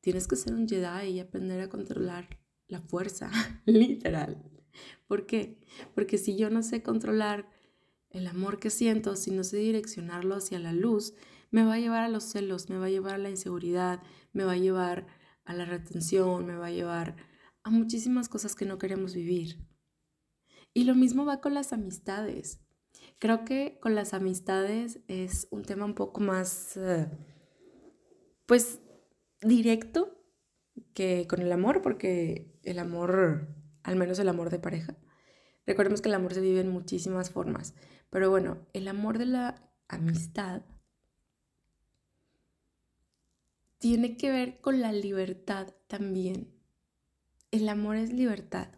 Tienes 0.00 0.26
que 0.26 0.36
ser 0.36 0.54
un 0.54 0.68
Jedi 0.68 1.10
y 1.10 1.20
aprender 1.20 1.60
a 1.60 1.68
controlar 1.68 2.40
la 2.66 2.80
fuerza, 2.80 3.30
literal. 3.66 4.42
¿Por 5.06 5.26
qué? 5.26 5.58
Porque 5.94 6.18
si 6.18 6.36
yo 6.36 6.50
no 6.50 6.62
sé 6.62 6.82
controlar 6.82 7.48
el 8.10 8.26
amor 8.26 8.58
que 8.58 8.70
siento, 8.70 9.16
si 9.16 9.30
no 9.30 9.44
sé 9.44 9.58
direccionarlo 9.58 10.34
hacia 10.34 10.58
la 10.58 10.72
luz, 10.72 11.14
me 11.50 11.64
va 11.64 11.74
a 11.74 11.78
llevar 11.78 12.02
a 12.02 12.08
los 12.08 12.24
celos, 12.24 12.68
me 12.68 12.78
va 12.78 12.86
a 12.86 12.90
llevar 12.90 13.14
a 13.14 13.18
la 13.18 13.30
inseguridad, 13.30 14.02
me 14.32 14.44
va 14.44 14.52
a 14.52 14.58
llevar 14.58 15.06
a 15.44 15.54
la 15.54 15.64
retención, 15.64 16.46
me 16.46 16.56
va 16.56 16.66
a 16.66 16.72
llevar 16.72 17.16
a 17.62 17.70
muchísimas 17.70 18.28
cosas 18.28 18.54
que 18.54 18.64
no 18.64 18.78
queremos 18.78 19.14
vivir. 19.14 19.66
Y 20.72 20.84
lo 20.84 20.94
mismo 20.94 21.24
va 21.24 21.40
con 21.40 21.54
las 21.54 21.72
amistades. 21.72 22.60
Creo 23.18 23.44
que 23.44 23.78
con 23.80 23.94
las 23.94 24.14
amistades 24.14 25.00
es 25.08 25.48
un 25.50 25.62
tema 25.62 25.84
un 25.84 25.94
poco 25.94 26.20
más, 26.20 26.76
eh, 26.76 27.10
pues, 28.46 28.80
directo 29.42 30.16
que 30.94 31.26
con 31.28 31.40
el 31.40 31.52
amor, 31.52 31.82
porque 31.82 32.58
el 32.62 32.78
amor, 32.78 33.48
al 33.82 33.96
menos 33.96 34.18
el 34.18 34.28
amor 34.28 34.50
de 34.50 34.58
pareja, 34.58 34.96
recordemos 35.66 36.00
que 36.00 36.08
el 36.08 36.14
amor 36.14 36.34
se 36.34 36.40
vive 36.40 36.60
en 36.60 36.70
muchísimas 36.70 37.30
formas, 37.30 37.74
pero 38.10 38.30
bueno, 38.30 38.66
el 38.72 38.88
amor 38.88 39.18
de 39.18 39.26
la 39.26 39.70
amistad 39.88 40.62
tiene 43.78 44.16
que 44.16 44.30
ver 44.30 44.60
con 44.60 44.80
la 44.80 44.92
libertad 44.92 45.72
también. 45.86 46.52
El 47.50 47.68
amor 47.68 47.96
es 47.96 48.12
libertad. 48.12 48.68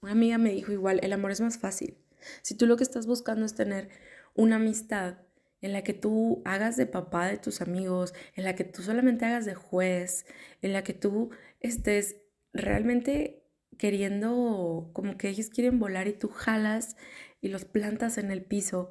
Una 0.00 0.12
amiga 0.12 0.36
me 0.36 0.52
dijo 0.52 0.72
igual, 0.72 1.00
el 1.02 1.12
amor 1.12 1.30
es 1.30 1.40
más 1.40 1.58
fácil. 1.58 1.96
Si 2.42 2.56
tú 2.56 2.66
lo 2.66 2.76
que 2.76 2.82
estás 2.82 3.06
buscando 3.06 3.46
es 3.46 3.54
tener 3.54 3.88
una 4.34 4.56
amistad 4.56 5.18
en 5.60 5.72
la 5.72 5.82
que 5.84 5.94
tú 5.94 6.42
hagas 6.44 6.76
de 6.76 6.86
papá 6.86 7.28
de 7.28 7.38
tus 7.38 7.60
amigos, 7.60 8.14
en 8.34 8.44
la 8.44 8.56
que 8.56 8.64
tú 8.64 8.82
solamente 8.82 9.24
hagas 9.24 9.44
de 9.44 9.54
juez, 9.54 10.26
en 10.60 10.72
la 10.72 10.82
que 10.82 10.92
tú 10.92 11.30
estés 11.60 12.16
realmente 12.52 13.44
queriendo, 13.78 14.90
como 14.92 15.16
que 15.16 15.28
ellos 15.28 15.50
quieren 15.50 15.78
volar 15.78 16.08
y 16.08 16.12
tú 16.14 16.28
jalas 16.28 16.96
y 17.42 17.48
los 17.48 17.66
plantas 17.66 18.16
en 18.16 18.30
el 18.30 18.42
piso, 18.42 18.88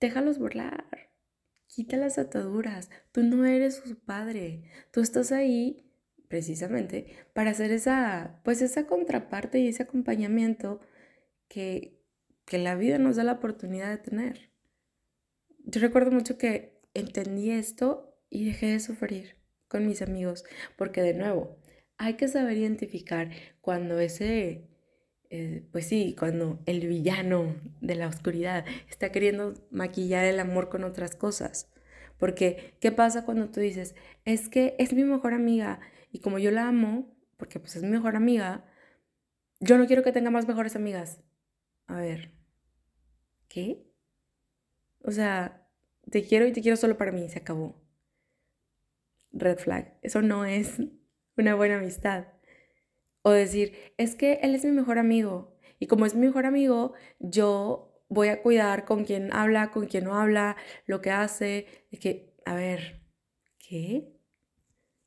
déjalos 0.00 0.38
volar, 0.38 1.12
quita 1.68 1.96
las 1.96 2.18
ataduras, 2.18 2.90
tú 3.12 3.22
no 3.22 3.44
eres 3.44 3.76
su 3.76 3.96
padre, 3.96 4.64
tú 4.90 5.00
estás 5.00 5.30
ahí 5.30 5.88
precisamente 6.26 7.14
para 7.34 7.50
hacer 7.50 7.70
esa, 7.70 8.40
pues 8.42 8.62
esa 8.62 8.86
contraparte 8.86 9.60
y 9.60 9.68
ese 9.68 9.84
acompañamiento 9.84 10.80
que, 11.46 12.00
la 12.50 12.74
vida 12.74 12.98
nos 12.98 13.16
da 13.16 13.24
la 13.24 13.32
oportunidad 13.32 13.88
de 13.88 13.96
tener. 13.96 14.50
Yo 15.64 15.80
recuerdo 15.80 16.10
mucho 16.10 16.36
que 16.36 16.82
entendí 16.92 17.50
esto 17.50 18.14
y 18.28 18.44
dejé 18.44 18.66
de 18.66 18.80
sufrir 18.80 19.36
con 19.68 19.86
mis 19.86 20.02
amigos, 20.02 20.44
porque 20.76 21.00
de 21.00 21.14
nuevo, 21.14 21.56
hay 21.96 22.14
que 22.14 22.28
saber 22.28 22.58
identificar 22.58 23.30
cuando 23.62 23.98
ese, 24.00 24.68
eh, 25.34 25.66
pues 25.72 25.86
sí, 25.86 26.14
cuando 26.18 26.60
el 26.66 26.86
villano 26.86 27.56
de 27.80 27.94
la 27.94 28.06
oscuridad 28.06 28.66
está 28.90 29.10
queriendo 29.12 29.54
maquillar 29.70 30.26
el 30.26 30.38
amor 30.38 30.68
con 30.68 30.84
otras 30.84 31.16
cosas. 31.16 31.72
Porque, 32.18 32.76
¿qué 32.80 32.92
pasa 32.92 33.24
cuando 33.24 33.48
tú 33.48 33.60
dices, 33.60 33.94
es 34.26 34.50
que 34.50 34.76
es 34.78 34.92
mi 34.92 35.04
mejor 35.04 35.32
amiga 35.32 35.80
y 36.12 36.18
como 36.18 36.38
yo 36.38 36.50
la 36.50 36.68
amo, 36.68 37.16
porque 37.38 37.58
pues 37.58 37.76
es 37.76 37.82
mi 37.82 37.88
mejor 37.88 38.14
amiga, 38.14 38.66
yo 39.58 39.78
no 39.78 39.86
quiero 39.86 40.02
que 40.02 40.12
tenga 40.12 40.30
más 40.30 40.46
mejores 40.46 40.76
amigas 40.76 41.20
a 41.86 41.96
ver, 41.96 42.30
¿qué? 43.48 43.86
O 45.00 45.12
sea, 45.12 45.66
te 46.10 46.24
quiero 46.24 46.46
y 46.46 46.52
te 46.52 46.60
quiero 46.60 46.76
solo 46.76 46.98
para 46.98 47.10
mí, 47.10 47.26
se 47.30 47.38
acabó. 47.38 47.74
Red 49.32 49.58
flag, 49.58 49.98
eso 50.02 50.20
no 50.20 50.44
es 50.44 50.78
una 51.38 51.54
buena 51.54 51.78
amistad. 51.78 52.26
O 53.22 53.30
decir, 53.30 53.74
es 53.96 54.14
que 54.14 54.40
él 54.42 54.54
es 54.54 54.64
mi 54.64 54.72
mejor 54.72 54.98
amigo 54.98 55.56
y 55.78 55.86
como 55.86 56.06
es 56.06 56.14
mi 56.14 56.26
mejor 56.26 56.46
amigo, 56.46 56.92
yo 57.18 58.04
voy 58.08 58.28
a 58.28 58.42
cuidar 58.42 58.84
con 58.84 59.04
quien 59.04 59.32
habla, 59.32 59.70
con 59.70 59.86
quien 59.86 60.04
no 60.04 60.14
habla, 60.14 60.56
lo 60.86 61.00
que 61.00 61.10
hace, 61.10 61.66
de 61.90 61.98
que, 61.98 62.36
a 62.44 62.54
ver, 62.54 63.00
¿qué? 63.58 64.12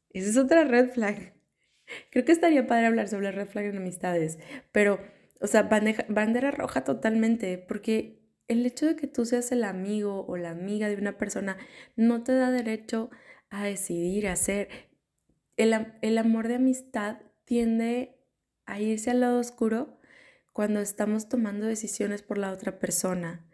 Esa 0.09 0.29
es 0.29 0.37
otra 0.37 0.63
red 0.63 0.89
flag. 0.89 1.33
Creo 2.11 2.25
que 2.25 2.31
estaría 2.31 2.67
padre 2.67 2.87
hablar 2.87 3.07
sobre 3.07 3.31
red 3.31 3.47
flag 3.47 3.65
en 3.65 3.77
amistades, 3.77 4.39
pero 4.71 4.99
o 5.41 5.47
sea, 5.47 5.63
bandera 5.63 6.51
roja 6.51 6.83
totalmente, 6.83 7.57
porque 7.57 8.21
el 8.47 8.65
hecho 8.65 8.85
de 8.85 8.95
que 8.95 9.07
tú 9.07 9.25
seas 9.25 9.51
el 9.51 9.63
amigo 9.63 10.25
o 10.27 10.37
la 10.37 10.51
amiga 10.51 10.87
de 10.87 10.95
una 10.95 11.17
persona 11.17 11.57
no 11.95 12.23
te 12.23 12.33
da 12.33 12.51
derecho 12.51 13.09
a 13.49 13.65
decidir, 13.65 14.27
a 14.27 14.33
hacer. 14.33 14.69
El, 15.57 15.93
el 16.01 16.17
amor 16.17 16.47
de 16.47 16.55
amistad 16.55 17.19
tiende 17.45 18.17
a 18.65 18.79
irse 18.81 19.11
al 19.11 19.21
lado 19.21 19.39
oscuro 19.39 19.99
cuando 20.53 20.79
estamos 20.79 21.29
tomando 21.29 21.65
decisiones 21.65 22.21
por 22.21 22.37
la 22.37 22.51
otra 22.51 22.79
persona, 22.79 23.45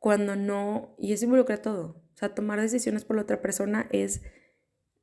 cuando 0.00 0.36
no, 0.36 0.94
y 0.98 1.12
eso 1.12 1.24
involucra 1.24 1.62
todo, 1.62 2.02
o 2.14 2.18
sea, 2.18 2.34
tomar 2.34 2.60
decisiones 2.60 3.04
por 3.04 3.16
la 3.16 3.22
otra 3.22 3.42
persona 3.42 3.88
es 3.90 4.22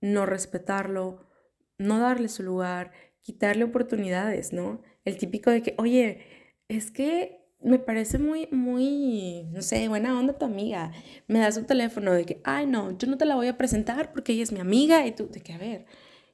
no 0.01 0.25
respetarlo, 0.25 1.30
no 1.77 2.00
darle 2.00 2.27
su 2.27 2.44
lugar, 2.44 2.92
quitarle 3.22 3.63
oportunidades, 3.63 4.53
¿no? 4.53 4.82
El 5.06 5.18
típico 5.18 5.50
de 5.50 5.62
que, 5.62 5.75
oye, 5.77 6.22
es 6.68 6.92
que 6.92 7.44
me 7.62 7.80
parece 7.80 8.20
muy, 8.20 8.48
muy, 8.51 9.44
no 9.51 9.62
sé, 9.62 9.88
buena 9.88 10.20
onda 10.20 10.38
tu 10.38 10.46
amiga. 10.46 10.92
Me 11.27 11.39
das 11.39 11.56
su 11.56 11.63
teléfono 11.63 12.12
de 12.12 12.25
que, 12.25 12.42
ay, 12.44 12.68
no, 12.68 12.98
yo 12.98 13.08
no 13.08 13.18
te 13.18 13.25
la 13.25 13.36
voy 13.36 13.48
a 13.48 13.58
presentar 13.58 14.12
porque 14.12 14.34
ella 14.34 14.44
es 14.44 14.51
mi 14.51 14.60
amiga 14.60 15.06
y 15.08 15.13
tú, 15.13 15.30
de 15.30 15.42
que, 15.42 15.53
a 15.53 15.58
ver, 15.58 15.86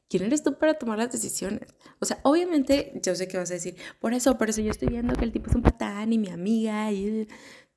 ¿quién 0.10 0.24
eres 0.24 0.44
tú 0.44 0.58
para 0.58 0.74
tomar 0.74 0.98
las 0.98 1.12
decisiones? 1.12 1.70
O 2.00 2.06
sea, 2.06 2.20
obviamente, 2.24 3.00
yo 3.04 3.16
sé 3.16 3.28
que 3.28 3.38
vas 3.38 3.52
a 3.52 3.54
decir, 3.56 3.76
por 4.00 4.14
eso, 4.14 4.38
por 4.38 4.50
eso 4.50 4.62
yo 4.62 4.72
estoy 4.72 4.90
viendo 4.90 5.16
que 5.16 5.24
el 5.26 5.32
tipo 5.32 5.50
es 5.50 5.56
un 5.56 5.62
patán 5.62 6.12
y 6.12 6.18
mi 6.18 6.30
amiga 6.30 6.92
y... 6.92 7.28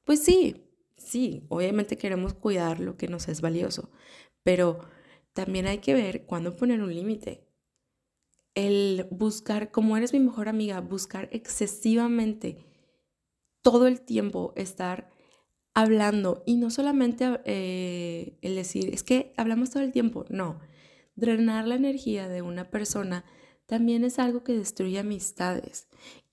Pues 0.04 0.24
sí, 0.24 0.66
sí, 0.96 1.46
obviamente 1.48 1.96
queremos 1.96 2.34
cuidar 2.34 2.80
lo 2.80 2.96
que 2.96 3.08
nos 3.08 3.28
es 3.28 3.40
valioso, 3.40 3.90
pero 4.42 4.80
también 5.32 5.66
hay 5.66 5.78
que 5.78 5.94
ver 5.94 6.26
cuándo 6.26 6.56
poner 6.56 6.82
un 6.82 6.94
límite. 6.94 7.46
El 8.54 9.06
buscar, 9.10 9.70
como 9.70 9.96
eres 9.96 10.12
mi 10.12 10.20
mejor 10.20 10.48
amiga, 10.48 10.80
buscar 10.80 11.28
excesivamente 11.32 12.66
todo 13.62 13.86
el 13.86 14.00
tiempo 14.00 14.52
estar 14.56 15.08
hablando 15.74 16.42
y 16.46 16.56
no 16.56 16.70
solamente 16.70 17.40
eh, 17.44 18.38
el 18.42 18.56
decir, 18.56 18.92
es 18.92 19.02
que 19.02 19.32
hablamos 19.36 19.70
todo 19.70 19.82
el 19.82 19.92
tiempo, 19.92 20.26
no, 20.28 20.60
drenar 21.14 21.66
la 21.66 21.74
energía 21.74 22.28
de 22.28 22.42
una 22.42 22.70
persona 22.70 23.24
también 23.66 24.04
es 24.04 24.18
algo 24.18 24.44
que 24.44 24.52
destruye 24.52 24.98
amistades 24.98 25.88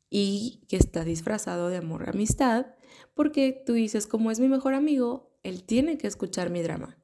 y 0.10 0.66
que 0.68 0.78
está 0.78 1.04
disfrazado 1.04 1.70
de 1.70 1.78
amor 1.78 2.10
amistad, 2.10 2.68
porque 3.14 3.64
tú 3.66 3.74
dices, 3.74 4.08
como 4.08 4.32
es 4.32 4.40
mi 4.40 4.48
mejor 4.48 4.74
amigo, 4.74 5.38
él 5.44 5.64
tiene 5.64 5.98
que 5.98 6.08
escuchar 6.08 6.50
mi 6.50 6.62
drama. 6.62 6.98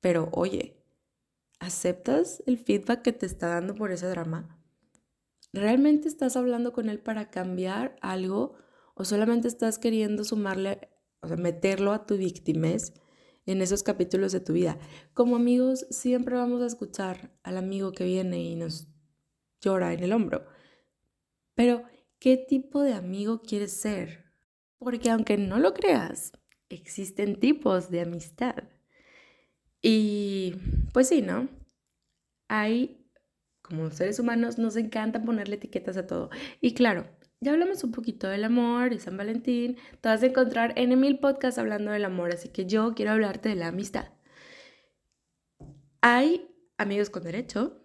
Pero 0.00 0.28
oye, 0.32 0.84
¿aceptas 1.58 2.42
el 2.46 2.58
feedback 2.58 3.02
que 3.02 3.12
te 3.12 3.26
está 3.26 3.48
dando 3.48 3.74
por 3.74 3.92
ese 3.92 4.06
drama? 4.06 4.58
¿Realmente 5.52 6.08
estás 6.08 6.36
hablando 6.36 6.72
con 6.72 6.88
él 6.88 6.98
para 6.98 7.30
cambiar 7.30 7.96
algo 8.00 8.54
o 8.94 9.04
solamente 9.04 9.48
estás 9.48 9.78
queriendo 9.78 10.24
sumarle, 10.24 10.88
o 11.20 11.28
sea, 11.28 11.36
meterlo 11.36 11.92
a 11.92 12.06
tu 12.06 12.16
victimez 12.16 12.94
en 13.46 13.62
esos 13.62 13.82
capítulos 13.82 14.32
de 14.32 14.40
tu 14.40 14.52
vida? 14.52 14.78
Como 15.14 15.36
amigos 15.36 15.86
siempre 15.90 16.36
vamos 16.36 16.62
a 16.62 16.66
escuchar 16.66 17.32
al 17.42 17.56
amigo 17.56 17.92
que 17.92 18.04
viene 18.04 18.42
y 18.42 18.56
nos 18.56 18.88
llora 19.60 19.92
en 19.92 20.02
el 20.02 20.12
hombro. 20.12 20.46
Pero, 21.54 21.84
¿qué 22.18 22.36
tipo 22.36 22.82
de 22.82 22.94
amigo 22.94 23.42
quieres 23.42 23.72
ser? 23.72 24.32
Porque 24.78 25.10
aunque 25.10 25.36
no 25.36 25.58
lo 25.58 25.74
creas, 25.74 26.32
existen 26.68 27.38
tipos 27.38 27.90
de 27.90 28.00
amistad. 28.00 28.64
Y 29.80 30.54
pues 30.92 31.08
sí, 31.08 31.22
¿no? 31.22 31.48
Hay, 32.48 33.08
como 33.62 33.90
seres 33.90 34.18
humanos, 34.18 34.58
nos 34.58 34.76
encanta 34.76 35.22
ponerle 35.22 35.56
etiquetas 35.56 35.96
a 35.96 36.06
todo. 36.06 36.30
Y 36.60 36.74
claro, 36.74 37.06
ya 37.42 37.52
hablamos 37.52 37.82
un 37.82 37.90
poquito 37.90 38.28
del 38.28 38.44
amor 38.44 38.92
y 38.92 39.00
San 39.00 39.16
Valentín. 39.16 39.76
Te 40.00 40.08
vas 40.08 40.22
a 40.22 40.26
encontrar 40.26 40.72
en 40.76 40.98
mil 40.98 41.18
podcasts 41.18 41.58
hablando 41.58 41.90
del 41.90 42.04
amor, 42.04 42.32
así 42.32 42.48
que 42.48 42.66
yo 42.66 42.94
quiero 42.94 43.10
hablarte 43.10 43.48
de 43.48 43.56
la 43.56 43.66
amistad. 43.66 44.12
Hay 46.00 46.48
amigos 46.78 47.10
con 47.10 47.24
derecho, 47.24 47.84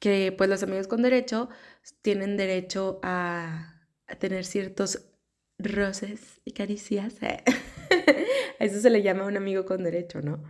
que 0.00 0.34
pues 0.36 0.50
los 0.50 0.64
amigos 0.64 0.88
con 0.88 1.02
derecho 1.02 1.48
tienen 2.02 2.36
derecho 2.36 2.98
a, 3.04 3.76
tener 4.18 4.44
ciertos 4.44 5.06
roces 5.56 6.40
y 6.44 6.50
caricias. 6.50 7.14
a 7.22 8.64
eso 8.64 8.80
se 8.80 8.90
le 8.90 9.02
llama 9.02 9.24
un 9.24 9.36
amigo 9.36 9.66
con 9.66 9.84
derecho, 9.84 10.20
¿no? 10.20 10.42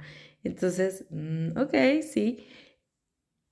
Entonces, 0.45 1.05
mm, 1.11 1.59
ok, 1.59 2.03
sí. 2.03 2.47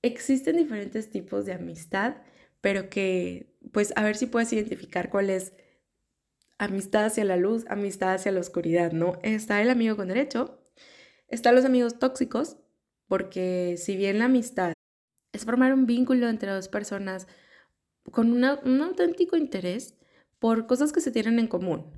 Existen 0.01 0.57
diferentes 0.57 1.11
tipos 1.11 1.45
de 1.45 1.53
amistad, 1.53 2.15
pero 2.61 2.89
que, 2.89 3.48
pues, 3.71 3.93
a 3.95 4.03
ver 4.03 4.15
si 4.15 4.25
puedes 4.25 4.51
identificar 4.53 5.09
cuál 5.09 5.29
es 5.29 5.53
amistad 6.57 7.05
hacia 7.05 7.23
la 7.23 7.37
luz, 7.37 7.65
amistad 7.69 8.13
hacia 8.13 8.31
la 8.31 8.41
oscuridad, 8.41 8.91
¿no? 8.91 9.17
Está 9.23 9.61
el 9.61 9.69
amigo 9.69 9.95
con 9.95 10.09
derecho, 10.09 10.59
están 11.27 11.55
los 11.55 11.65
amigos 11.65 11.99
tóxicos, 11.99 12.57
porque 13.07 13.75
si 13.77 13.95
bien 13.95 14.19
la 14.19 14.25
amistad 14.25 14.73
es 15.31 15.45
formar 15.45 15.73
un 15.73 15.85
vínculo 15.85 16.27
entre 16.27 16.51
dos 16.51 16.67
personas 16.67 17.27
con 18.11 18.31
un 18.31 18.81
auténtico 18.81 19.37
interés 19.37 19.95
por 20.39 20.67
cosas 20.67 20.91
que 20.91 21.01
se 21.01 21.11
tienen 21.11 21.39
en 21.39 21.47
común. 21.47 21.91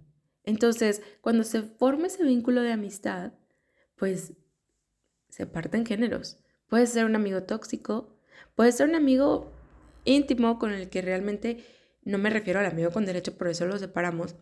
Entonces, 0.43 1.01
cuando 1.21 1.43
se 1.43 1.61
forma 1.61 2.07
ese 2.07 2.23
vínculo 2.23 2.61
de 2.61 2.71
amistad, 2.71 3.33
pues 3.95 4.33
se 5.29 5.45
parten 5.45 5.85
géneros. 5.85 6.37
Puede 6.67 6.87
ser 6.87 7.05
un 7.05 7.15
amigo 7.15 7.43
tóxico, 7.43 8.17
puede 8.55 8.71
ser 8.71 8.89
un 8.89 8.95
amigo 8.95 9.51
íntimo 10.05 10.59
con 10.59 10.71
el 10.71 10.89
que 10.89 11.01
realmente 11.01 11.63
no 12.03 12.17
me 12.17 12.29
refiero 12.29 12.59
al 12.59 12.65
amigo 12.65 12.91
con 12.91 13.05
derecho, 13.05 13.37
por 13.37 13.47
eso 13.47 13.65
lo 13.65 13.77
separamos. 13.77 14.35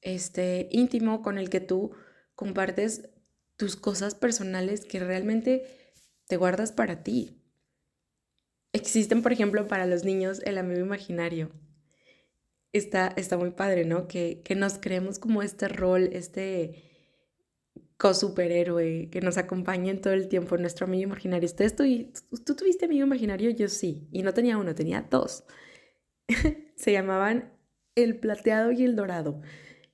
Este 0.00 0.68
íntimo 0.70 1.22
con 1.22 1.38
el 1.38 1.50
que 1.50 1.60
tú 1.60 1.92
compartes 2.34 3.08
tus 3.56 3.76
cosas 3.76 4.14
personales 4.14 4.84
que 4.84 4.98
realmente 4.98 5.94
te 6.26 6.36
guardas 6.36 6.72
para 6.72 7.02
ti. 7.02 7.38
Existen, 8.72 9.22
por 9.22 9.32
ejemplo, 9.32 9.68
para 9.68 9.86
los 9.86 10.04
niños 10.04 10.40
el 10.44 10.58
amigo 10.58 10.80
imaginario. 10.80 11.50
Está, 12.72 13.08
está 13.16 13.36
muy 13.36 13.50
padre, 13.50 13.84
¿no? 13.84 14.08
Que, 14.08 14.40
que 14.42 14.54
nos 14.54 14.78
creemos 14.78 15.18
como 15.18 15.42
este 15.42 15.68
rol, 15.68 16.08
este 16.12 16.91
co-superhéroe 18.02 19.10
que 19.10 19.20
nos 19.20 19.38
acompaña 19.38 19.92
en 19.92 20.00
todo 20.00 20.12
el 20.12 20.28
tiempo, 20.28 20.58
nuestro 20.58 20.86
amigo 20.86 21.04
imaginario. 21.04 21.46
¿Ustedes 21.46 21.76
tú, 21.76 22.54
tuviste 22.56 22.86
amigo 22.86 23.06
imaginario? 23.06 23.50
Yo 23.50 23.68
sí. 23.68 24.08
Y 24.10 24.22
no 24.22 24.34
tenía 24.34 24.58
uno, 24.58 24.74
tenía 24.74 25.06
dos. 25.08 25.44
Se 26.74 26.90
llamaban 26.90 27.52
el 27.94 28.18
plateado 28.18 28.72
y 28.72 28.82
el 28.82 28.96
dorado. 28.96 29.40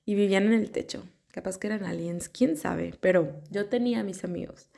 Y 0.05 0.15
vivían 0.15 0.47
en 0.47 0.53
el 0.53 0.71
techo. 0.71 1.03
Capaz 1.27 1.59
que 1.59 1.67
eran 1.67 1.83
aliens, 1.83 2.29
quién 2.29 2.57
sabe. 2.57 2.95
Pero 2.99 3.41
yo 3.51 3.67
tenía 3.67 4.03
mis 4.03 4.23
amigos. 4.23 4.71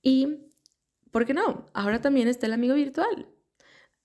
Y, 0.00 0.38
¿por 1.10 1.26
qué 1.26 1.34
no? 1.34 1.66
Ahora 1.74 2.00
también 2.00 2.28
está 2.28 2.46
el 2.46 2.54
amigo 2.54 2.74
virtual 2.74 3.28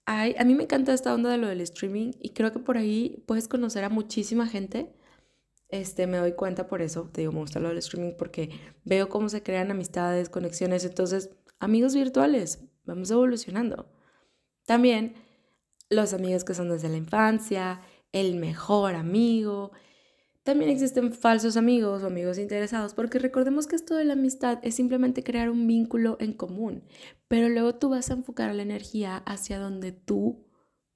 a 0.05 0.43
mí 0.43 0.55
me 0.55 0.63
encanta 0.63 0.93
esta 0.93 1.13
onda 1.13 1.31
de 1.31 1.37
lo 1.37 1.47
del 1.47 1.61
streaming 1.61 2.11
y 2.19 2.29
creo 2.29 2.51
que 2.51 2.59
por 2.59 2.77
ahí 2.77 3.23
puedes 3.25 3.47
conocer 3.47 3.83
a 3.83 3.89
muchísima 3.89 4.47
gente. 4.47 4.93
Este, 5.79 6.07
me 6.07 6.17
doy 6.17 6.33
cuenta 6.33 6.67
por 6.67 6.81
eso, 6.81 7.09
te 7.11 7.21
digo, 7.21 7.33
me 7.33 7.39
gusta 7.39 7.59
lo 7.59 7.69
del 7.69 7.79
streaming 7.79 8.13
porque 8.17 8.49
veo 8.83 9.09
cómo 9.09 9.29
se 9.29 9.43
crean 9.43 9.71
amistades, 9.71 10.29
conexiones, 10.29 10.85
entonces, 10.85 11.29
amigos 11.59 11.95
virtuales, 11.95 12.63
vamos 12.85 13.11
evolucionando. 13.11 13.91
También 14.65 15.15
los 15.89 16.13
amigos 16.13 16.43
que 16.43 16.53
son 16.53 16.69
desde 16.69 16.89
la 16.89 16.97
infancia, 16.97 17.81
el 18.11 18.35
mejor 18.35 18.95
amigo, 18.95 19.71
también 20.43 20.69
existen 20.69 21.11
falsos 21.11 21.57
amigos 21.57 22.03
o 22.03 22.07
amigos 22.07 22.37
interesados, 22.37 22.93
porque 22.93 23.17
recordemos 23.17 23.65
que 23.65 23.75
esto 23.75 23.95
de 23.95 24.05
la 24.05 24.13
amistad 24.13 24.59
es 24.61 24.75
simplemente 24.75 25.23
crear 25.23 25.49
un 25.49 25.65
vínculo 25.65 26.17
en 26.19 26.33
común, 26.33 26.83
pero 27.27 27.49
luego 27.49 27.75
tú 27.75 27.89
vas 27.89 28.11
a 28.11 28.13
enfocar 28.13 28.53
la 28.53 28.61
energía 28.61 29.17
hacia 29.17 29.57
donde 29.57 29.91
tú 29.91 30.45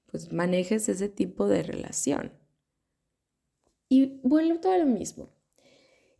pues 0.06 0.32
manejes 0.32 0.88
ese 0.88 1.08
tipo 1.08 1.48
de 1.48 1.64
relación. 1.64 2.39
Y 3.92 4.20
vuelvo 4.22 4.60
todo 4.60 4.78
lo 4.78 4.86
mismo. 4.86 5.34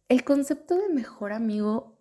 El 0.09 0.25
concepto 0.25 0.75
de 0.75 0.89
mejor 0.89 1.33
amigo 1.33 1.97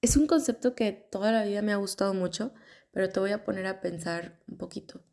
es 0.00 0.16
un 0.16 0.28
concepto 0.28 0.76
que 0.76 0.92
toda 0.92 1.32
la 1.32 1.42
vida 1.42 1.62
me 1.62 1.72
ha 1.72 1.76
gustado 1.76 2.14
mucho, 2.14 2.54
pero 2.92 3.08
te 3.08 3.18
voy 3.18 3.32
a 3.32 3.44
poner 3.44 3.66
a 3.66 3.80
pensar 3.80 4.40
un 4.46 4.58
poquito. 4.58 5.04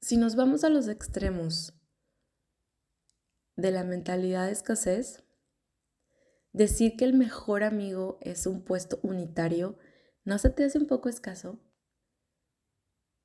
Si 0.00 0.16
nos 0.16 0.34
vamos 0.34 0.64
a 0.64 0.70
los 0.70 0.88
extremos 0.88 1.74
de 3.56 3.70
la 3.70 3.84
mentalidad 3.84 4.46
de 4.46 4.52
escasez, 4.52 5.22
decir 6.54 6.96
que 6.96 7.04
el 7.04 7.12
mejor 7.12 7.64
amigo 7.64 8.16
es 8.22 8.46
un 8.46 8.64
puesto 8.64 8.98
unitario, 9.02 9.76
¿no 10.24 10.38
se 10.38 10.48
te 10.48 10.64
hace 10.64 10.78
un 10.78 10.86
poco 10.86 11.10
escaso? 11.10 11.60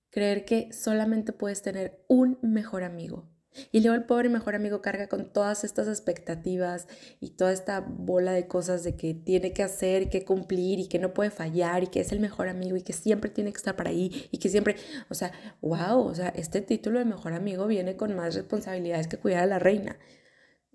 Creer 0.10 0.44
que 0.44 0.74
solamente 0.74 1.32
puedes 1.32 1.62
tener 1.62 2.04
un 2.10 2.38
mejor 2.42 2.84
amigo. 2.84 3.31
Y 3.72 3.82
luego 3.82 3.96
el 3.96 4.06
pobre 4.06 4.30
mejor 4.30 4.56
amigo 4.56 4.82
carga 4.82 5.08
con 5.08 5.32
todas 5.32 5.64
estas 5.64 5.88
expectativas 5.88 6.88
y 7.20 7.32
toda 7.32 7.52
esta 7.52 7.82
bola 7.82 8.32
de 8.32 8.48
cosas 8.48 8.84
de 8.84 8.96
que 8.96 9.14
tiene 9.14 9.52
que 9.54 9.64
hacer, 9.64 10.10
que 10.10 10.24
cumplir 10.24 10.80
y 10.80 10.88
que 10.88 11.00
no 11.00 11.14
puede 11.14 11.32
fallar 11.32 11.84
y 11.84 11.88
que 11.88 12.00
es 12.00 12.12
el 12.12 12.20
mejor 12.20 12.48
amigo 12.48 12.78
y 12.78 12.82
que 12.82 12.94
siempre 12.94 13.30
tiene 13.30 13.52
que 13.52 13.58
estar 13.58 13.76
para 13.76 13.90
ahí 13.90 14.30
y 14.32 14.38
que 14.38 14.50
siempre, 14.50 14.76
o 15.10 15.14
sea, 15.14 15.32
wow, 15.62 16.00
o 16.00 16.16
sea, 16.16 16.30
este 16.30 16.62
título 16.62 17.00
de 17.00 17.06
mejor 17.06 17.34
amigo 17.34 17.68
viene 17.68 17.98
con 17.98 18.16
más 18.16 18.36
responsabilidades 18.36 19.08
que 19.08 19.18
cuidar 19.18 19.44
a 19.44 19.48
la 19.48 19.60
reina. 19.60 19.98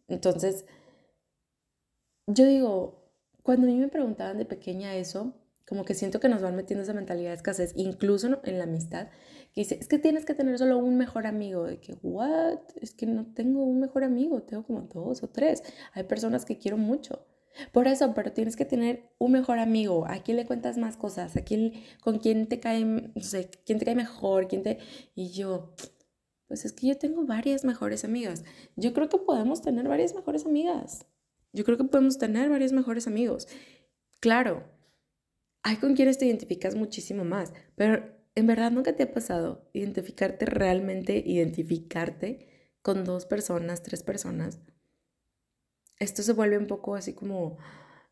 Entonces, 0.08 0.66
yo 2.26 2.44
digo, 2.44 3.10
cuando 3.42 3.66
a 3.66 3.70
mí 3.70 3.76
me 3.78 3.88
preguntaban 3.88 4.38
de 4.38 4.44
pequeña 4.44 4.94
eso, 4.96 5.34
como 5.66 5.84
que 5.84 5.94
siento 5.94 6.20
que 6.20 6.28
nos 6.28 6.42
van 6.42 6.56
metiendo 6.56 6.82
esa 6.82 6.92
mentalidad 6.92 7.30
de 7.30 7.36
escasez, 7.36 7.72
incluso 7.76 8.40
en 8.44 8.58
la 8.58 8.64
amistad, 8.64 9.08
que 9.56 9.62
dice, 9.62 9.78
es 9.80 9.88
que 9.88 9.98
tienes 9.98 10.26
que 10.26 10.34
tener 10.34 10.58
solo 10.58 10.76
un 10.76 10.98
mejor 10.98 11.26
amigo, 11.26 11.64
de 11.64 11.80
que, 11.80 11.94
what, 12.02 12.58
es 12.82 12.92
que 12.92 13.06
no 13.06 13.24
tengo 13.32 13.64
un 13.64 13.80
mejor 13.80 14.04
amigo, 14.04 14.42
tengo 14.42 14.64
como 14.64 14.82
dos 14.82 15.22
o 15.22 15.30
tres, 15.30 15.62
hay 15.94 16.02
personas 16.02 16.44
que 16.44 16.58
quiero 16.58 16.76
mucho. 16.76 17.26
Por 17.72 17.88
eso, 17.88 18.12
pero 18.12 18.32
tienes 18.32 18.54
que 18.54 18.66
tener 18.66 19.08
un 19.16 19.32
mejor 19.32 19.58
amigo, 19.58 20.06
a 20.06 20.22
quién 20.22 20.36
le 20.36 20.44
cuentas 20.44 20.76
más 20.76 20.98
cosas, 20.98 21.38
a 21.38 21.42
quién, 21.42 21.72
con 22.02 22.18
quién 22.18 22.48
te 22.48 22.60
cae, 22.60 22.84
no 22.84 23.22
sé, 23.22 23.48
quién 23.64 23.78
te 23.78 23.86
cae 23.86 23.94
mejor, 23.94 24.46
quién 24.46 24.62
te... 24.62 24.78
Y 25.14 25.30
yo, 25.30 25.72
pues 26.48 26.66
es 26.66 26.74
que 26.74 26.88
yo 26.88 26.98
tengo 26.98 27.24
varias 27.24 27.64
mejores 27.64 28.04
amigas. 28.04 28.44
Yo 28.76 28.92
creo 28.92 29.08
que 29.08 29.16
podemos 29.16 29.62
tener 29.62 29.88
varias 29.88 30.14
mejores 30.14 30.44
amigas. 30.44 31.06
Yo 31.54 31.64
creo 31.64 31.78
que 31.78 31.84
podemos 31.84 32.18
tener 32.18 32.50
varios 32.50 32.74
mejores 32.74 33.06
amigos. 33.06 33.48
Claro, 34.20 34.64
hay 35.62 35.76
con 35.76 35.94
quienes 35.94 36.18
te 36.18 36.26
identificas 36.26 36.74
muchísimo 36.74 37.24
más, 37.24 37.54
pero 37.74 38.15
en 38.36 38.46
verdad 38.46 38.70
nunca 38.70 38.94
te 38.94 39.02
ha 39.04 39.12
pasado 39.12 39.68
identificarte 39.72 40.46
realmente, 40.46 41.22
identificarte 41.26 42.70
con 42.82 43.04
dos 43.04 43.26
personas, 43.26 43.82
tres 43.82 44.02
personas. 44.02 44.60
Esto 45.98 46.22
se 46.22 46.34
vuelve 46.34 46.58
un 46.58 46.66
poco 46.66 46.94
así 46.94 47.14
como 47.14 47.58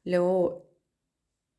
luego 0.03 0.65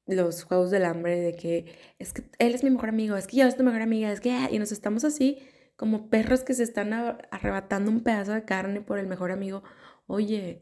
los 0.07 0.43
juegos 0.43 0.71
del 0.71 0.85
hambre 0.85 1.19
de 1.19 1.35
que 1.35 1.75
es 1.99 2.11
que 2.13 2.23
él 2.39 2.53
es 2.55 2.63
mi 2.63 2.71
mejor 2.71 2.89
amigo, 2.89 3.15
es 3.15 3.27
que 3.27 3.37
yo 3.37 3.47
soy 3.47 3.57
tu 3.57 3.63
mejor 3.63 3.81
amiga, 3.81 4.11
es 4.11 4.19
que 4.19 4.31
ah", 4.31 4.49
y 4.51 4.59
nos 4.59 4.71
estamos 4.71 5.03
así 5.03 5.39
como 5.75 6.09
perros 6.09 6.43
que 6.43 6.53
se 6.53 6.63
están 6.63 6.93
arrebatando 6.93 7.91
un 7.91 8.01
pedazo 8.01 8.33
de 8.33 8.45
carne 8.45 8.81
por 8.81 8.97
el 8.97 9.07
mejor 9.07 9.31
amigo. 9.31 9.63
Oye, 10.07 10.61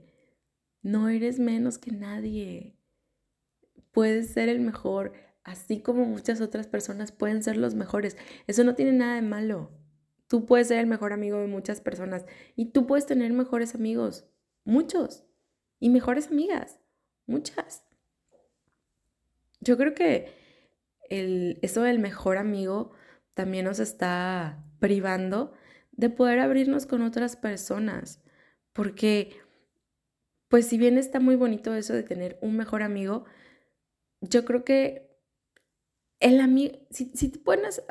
no 0.82 1.08
eres 1.10 1.40
menos 1.40 1.78
que 1.78 1.92
nadie. 1.92 2.78
Puedes 3.92 4.34
ser 4.34 4.50
el 4.50 4.60
mejor, 4.60 5.14
así 5.44 5.82
como 5.82 6.06
muchas 6.06 6.42
otras 6.42 6.68
personas 6.68 7.12
pueden 7.12 7.44
ser 7.44 7.58
los 7.58 7.76
mejores. 7.76 8.18
Eso 8.48 8.64
no 8.64 8.76
tiene 8.76 8.94
nada 8.94 9.16
de 9.16 9.22
malo. 9.22 9.72
Tú 10.28 10.46
puedes 10.46 10.70
ser 10.70 10.80
el 10.80 10.88
mejor 10.88 11.14
amigo 11.14 11.40
de 11.40 11.48
muchas 11.48 11.82
personas 11.82 12.26
y 12.56 12.72
tú 12.72 12.88
puedes 12.88 13.06
tener 13.06 13.32
mejores 13.34 13.76
amigos, 13.76 14.26
muchos, 14.64 15.26
y 15.80 15.90
mejores 15.90 16.28
amigas, 16.28 16.80
muchas. 17.26 17.84
Yo 19.60 19.78
creo 19.78 19.94
que 19.94 20.34
el, 21.10 21.60
eso 21.62 21.84
del 21.84 22.00
mejor 22.00 22.38
amigo 22.38 22.94
también 23.34 23.66
nos 23.66 23.80
está 23.80 24.64
privando 24.80 25.54
de 25.92 26.10
poder 26.10 26.40
abrirnos 26.40 26.86
con 26.86 27.02
otras 27.02 27.36
personas, 27.36 28.22
porque 28.72 29.36
pues 30.48 30.68
si 30.68 30.78
bien 30.78 30.98
está 30.98 31.20
muy 31.20 31.36
bonito 31.36 31.74
eso 31.74 31.94
de 31.94 32.04
tener 32.04 32.38
un 32.42 32.56
mejor 32.56 32.82
amigo, 32.82 33.26
yo 34.22 34.46
creo 34.46 34.64
que 34.64 35.13
el 36.24 36.40
amigo, 36.40 36.76
si, 36.90 37.12
si 37.14 37.28
te 37.28 37.40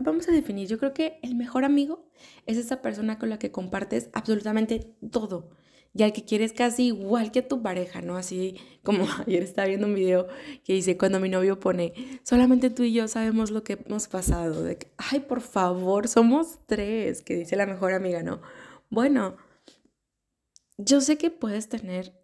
vamos 0.03 0.29
a 0.29 0.33
definir, 0.33 0.67
yo 0.67 0.79
creo 0.79 0.95
que 0.95 1.19
el 1.23 1.35
mejor 1.35 1.65
amigo 1.65 2.07
es 2.47 2.57
esa 2.57 2.81
persona 2.81 3.19
con 3.19 3.29
la 3.29 3.39
que 3.39 3.53
compartes 3.53 4.09
absolutamente 4.15 4.97
todo 5.11 5.51
y 5.93 6.03
al 6.03 6.15
que 6.15 6.25
quieres 6.25 6.55
casi 6.55 6.87
igual 6.87 7.31
que 7.31 7.43
tu 7.43 7.63
pareja, 7.63 8.01
¿no? 8.01 8.17
Así 8.17 8.59
como 8.83 9.05
ayer 9.27 9.43
estaba 9.43 9.69
viendo 9.69 9.87
un 9.87 9.95
video 9.95 10.29
que 10.65 10.73
dice, 10.73 10.97
cuando 10.97 11.21
mi 11.21 11.29
novio 11.29 11.61
pone, 11.61 11.93
solamente 12.23 12.71
tú 12.71 12.85
y 12.85 12.95
yo 12.95 13.07
sabemos 13.07 13.51
lo 13.51 13.63
que 13.65 13.79
hemos 13.87 14.09
pasado, 14.09 14.63
de 14.63 14.79
que, 14.79 14.93
ay, 14.97 15.21
por 15.21 15.43
favor, 15.43 16.09
somos 16.09 16.59
tres, 16.65 17.21
que 17.21 17.37
dice 17.37 17.57
la 17.57 17.67
mejor 17.67 17.93
amiga, 17.93 18.23
¿no? 18.23 18.41
Bueno, 18.89 19.37
yo 20.79 21.03
sé 21.03 21.19
que 21.19 21.31
puedes 21.31 21.69
tener 21.69 22.22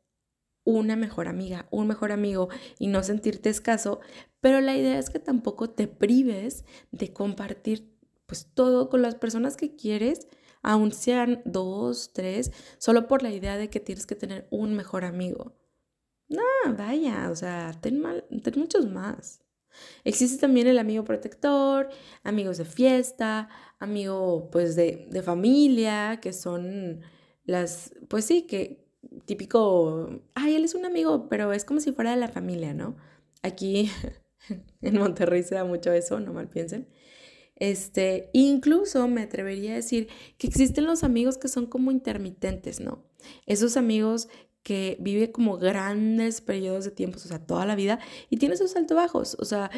una 0.68 0.96
mejor 0.96 1.28
amiga, 1.28 1.66
un 1.70 1.86
mejor 1.86 2.12
amigo 2.12 2.50
y 2.78 2.88
no 2.88 3.02
sentirte 3.02 3.48
escaso, 3.48 4.00
pero 4.42 4.60
la 4.60 4.76
idea 4.76 4.98
es 4.98 5.08
que 5.08 5.18
tampoco 5.18 5.70
te 5.70 5.88
prives 5.88 6.66
de 6.92 7.10
compartir 7.10 7.90
pues 8.26 8.50
todo 8.52 8.90
con 8.90 9.00
las 9.00 9.14
personas 9.14 9.56
que 9.56 9.76
quieres, 9.76 10.28
aun 10.62 10.92
sean 10.92 11.40
dos, 11.46 12.12
tres, 12.12 12.52
solo 12.76 13.08
por 13.08 13.22
la 13.22 13.30
idea 13.30 13.56
de 13.56 13.70
que 13.70 13.80
tienes 13.80 14.04
que 14.04 14.14
tener 14.14 14.46
un 14.50 14.74
mejor 14.74 15.06
amigo. 15.06 15.56
No, 16.28 16.42
vaya, 16.76 17.30
o 17.30 17.34
sea, 17.34 17.72
ten, 17.80 17.98
mal, 18.00 18.26
ten 18.42 18.60
muchos 18.60 18.84
más. 18.90 19.40
Existe 20.04 20.38
también 20.38 20.66
el 20.66 20.78
amigo 20.78 21.02
protector, 21.04 21.88
amigos 22.24 22.58
de 22.58 22.66
fiesta, 22.66 23.48
amigo 23.78 24.50
pues 24.50 24.76
de, 24.76 25.08
de 25.10 25.22
familia, 25.22 26.20
que 26.20 26.34
son 26.34 27.00
las, 27.44 27.94
pues 28.08 28.26
sí, 28.26 28.42
que, 28.42 28.87
típico, 29.24 30.20
ay, 30.34 30.56
él 30.56 30.64
es 30.64 30.74
un 30.74 30.84
amigo, 30.84 31.28
pero 31.28 31.52
es 31.52 31.64
como 31.64 31.80
si 31.80 31.92
fuera 31.92 32.10
de 32.10 32.16
la 32.16 32.28
familia, 32.28 32.74
¿no? 32.74 32.96
Aquí 33.42 33.90
en 34.82 34.98
Monterrey 34.98 35.42
se 35.42 35.54
da 35.54 35.64
mucho 35.64 35.92
eso, 35.92 36.20
no 36.20 36.32
mal 36.32 36.48
piensen. 36.48 36.88
Este, 37.56 38.30
incluso 38.32 39.08
me 39.08 39.22
atrevería 39.22 39.72
a 39.72 39.76
decir 39.76 40.08
que 40.38 40.46
existen 40.46 40.86
los 40.86 41.02
amigos 41.02 41.38
que 41.38 41.48
son 41.48 41.66
como 41.66 41.90
intermitentes, 41.90 42.80
¿no? 42.80 43.04
Esos 43.46 43.76
amigos 43.76 44.28
que 44.62 44.96
viven 45.00 45.32
como 45.32 45.58
grandes 45.58 46.40
periodos 46.40 46.84
de 46.84 46.90
tiempo, 46.90 47.16
o 47.16 47.20
sea, 47.20 47.44
toda 47.44 47.66
la 47.66 47.74
vida, 47.74 47.98
y 48.30 48.36
tiene 48.36 48.56
sus 48.56 48.74
bajos, 48.94 49.36
o 49.40 49.44
sea, 49.44 49.70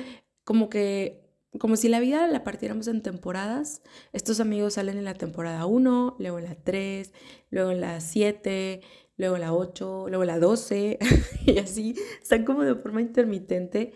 como 0.44 0.68
que 0.68 1.30
como 1.58 1.76
si 1.76 1.88
la 1.88 2.00
vida 2.00 2.26
la 2.28 2.44
partiéramos 2.44 2.86
en 2.86 3.02
temporadas. 3.02 3.82
Estos 4.12 4.40
amigos 4.40 4.74
salen 4.74 4.98
en 4.98 5.04
la 5.04 5.14
temporada 5.14 5.66
1, 5.66 6.16
luego 6.18 6.38
en 6.38 6.44
la 6.44 6.54
3, 6.54 7.12
luego 7.50 7.70
en 7.72 7.80
la 7.80 8.00
7, 8.00 8.80
luego 9.20 9.36
la 9.36 9.52
8, 9.52 10.06
luego 10.08 10.24
la 10.24 10.38
12, 10.38 10.98
y 11.46 11.58
así 11.58 11.94
están 12.22 12.44
como 12.44 12.64
de 12.64 12.74
forma 12.74 13.02
intermitente 13.02 13.92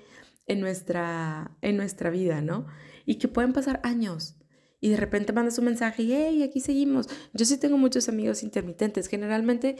en 0.46 0.60
nuestra, 0.60 1.56
en 1.62 1.78
nuestra 1.78 2.10
vida, 2.10 2.42
¿no? 2.42 2.66
Y 3.06 3.16
que 3.16 3.28
pueden 3.28 3.54
pasar 3.54 3.80
años. 3.82 4.36
Y 4.80 4.90
de 4.90 4.98
repente 4.98 5.32
mandas 5.32 5.58
un 5.58 5.64
mensaje 5.64 6.02
y, 6.02 6.12
hey, 6.12 6.42
aquí 6.42 6.60
seguimos. 6.60 7.08
Yo 7.32 7.46
sí 7.46 7.56
tengo 7.56 7.78
muchos 7.78 8.10
amigos 8.10 8.42
intermitentes. 8.42 9.08
Generalmente, 9.08 9.76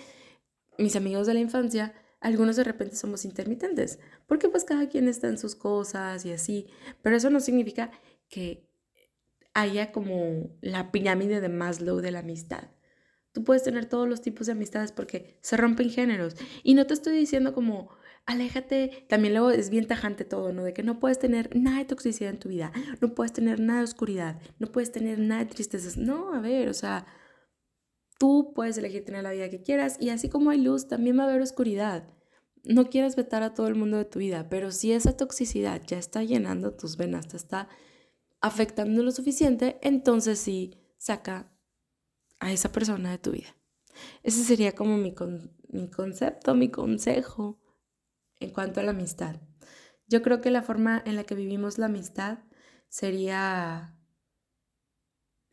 mis 0.78 0.96
amigos 0.96 1.26
de 1.26 1.34
la 1.34 1.40
infancia, 1.40 1.94
algunos 2.20 2.56
de 2.56 2.64
repente 2.64 2.96
somos 2.96 3.26
intermitentes. 3.26 3.98
Porque 4.26 4.48
pues 4.48 4.64
cada 4.64 4.88
quien 4.88 5.08
está 5.08 5.28
en 5.28 5.36
sus 5.36 5.56
cosas 5.56 6.24
y 6.24 6.32
así. 6.32 6.68
Pero 7.02 7.16
eso 7.16 7.28
no 7.28 7.40
significa 7.40 7.90
que 8.30 8.66
haya 9.52 9.92
como 9.92 10.56
la 10.62 10.90
pirámide 10.90 11.42
de 11.42 11.50
Maslow 11.50 12.00
de 12.00 12.10
la 12.10 12.20
amistad. 12.20 12.73
Tú 13.34 13.42
puedes 13.42 13.64
tener 13.64 13.86
todos 13.86 14.08
los 14.08 14.22
tipos 14.22 14.46
de 14.46 14.52
amistades 14.52 14.92
porque 14.92 15.36
se 15.40 15.56
rompen 15.56 15.90
géneros. 15.90 16.36
Y 16.62 16.74
no 16.74 16.86
te 16.86 16.94
estoy 16.94 17.18
diciendo 17.18 17.52
como, 17.52 17.90
aléjate, 18.26 19.04
también 19.08 19.34
luego 19.34 19.50
es 19.50 19.70
bien 19.70 19.88
tajante 19.88 20.24
todo, 20.24 20.52
¿no? 20.52 20.62
De 20.62 20.72
que 20.72 20.84
no 20.84 21.00
puedes 21.00 21.18
tener 21.18 21.54
nada 21.56 21.78
de 21.78 21.84
toxicidad 21.84 22.30
en 22.30 22.38
tu 22.38 22.48
vida, 22.48 22.70
no 23.00 23.12
puedes 23.12 23.32
tener 23.32 23.58
nada 23.58 23.80
de 23.80 23.86
oscuridad, 23.86 24.40
no 24.60 24.68
puedes 24.68 24.92
tener 24.92 25.18
nada 25.18 25.44
de 25.44 25.50
tristezas. 25.50 25.96
No, 25.96 26.32
a 26.32 26.40
ver, 26.40 26.68
o 26.68 26.74
sea, 26.74 27.06
tú 28.20 28.52
puedes 28.54 28.78
elegir 28.78 29.04
tener 29.04 29.24
la 29.24 29.32
vida 29.32 29.50
que 29.50 29.62
quieras 29.62 29.96
y 29.98 30.10
así 30.10 30.28
como 30.28 30.50
hay 30.50 30.60
luz, 30.60 30.86
también 30.86 31.18
va 31.18 31.24
a 31.24 31.26
haber 31.26 31.42
oscuridad. 31.42 32.08
No 32.62 32.88
quieras 32.88 33.16
vetar 33.16 33.42
a 33.42 33.52
todo 33.52 33.66
el 33.66 33.74
mundo 33.74 33.96
de 33.96 34.04
tu 34.04 34.20
vida, 34.20 34.48
pero 34.48 34.70
si 34.70 34.92
esa 34.92 35.16
toxicidad 35.16 35.82
ya 35.84 35.98
está 35.98 36.22
llenando 36.22 36.72
tus 36.72 36.96
venas, 36.96 37.26
te 37.26 37.36
está 37.36 37.68
afectando 38.40 39.02
lo 39.02 39.10
suficiente, 39.10 39.76
entonces 39.82 40.38
sí, 40.38 40.78
saca 40.98 41.50
a 42.40 42.52
esa 42.52 42.72
persona 42.72 43.10
de 43.10 43.18
tu 43.18 43.32
vida. 43.32 43.56
Ese 44.22 44.42
sería 44.44 44.72
como 44.72 44.96
mi, 44.96 45.14
mi 45.68 45.90
concepto, 45.90 46.54
mi 46.54 46.70
consejo 46.70 47.60
en 48.40 48.50
cuanto 48.50 48.80
a 48.80 48.82
la 48.82 48.90
amistad. 48.90 49.40
Yo 50.06 50.22
creo 50.22 50.40
que 50.40 50.50
la 50.50 50.62
forma 50.62 51.02
en 51.04 51.16
la 51.16 51.24
que 51.24 51.34
vivimos 51.34 51.78
la 51.78 51.86
amistad 51.86 52.40
sería 52.88 53.96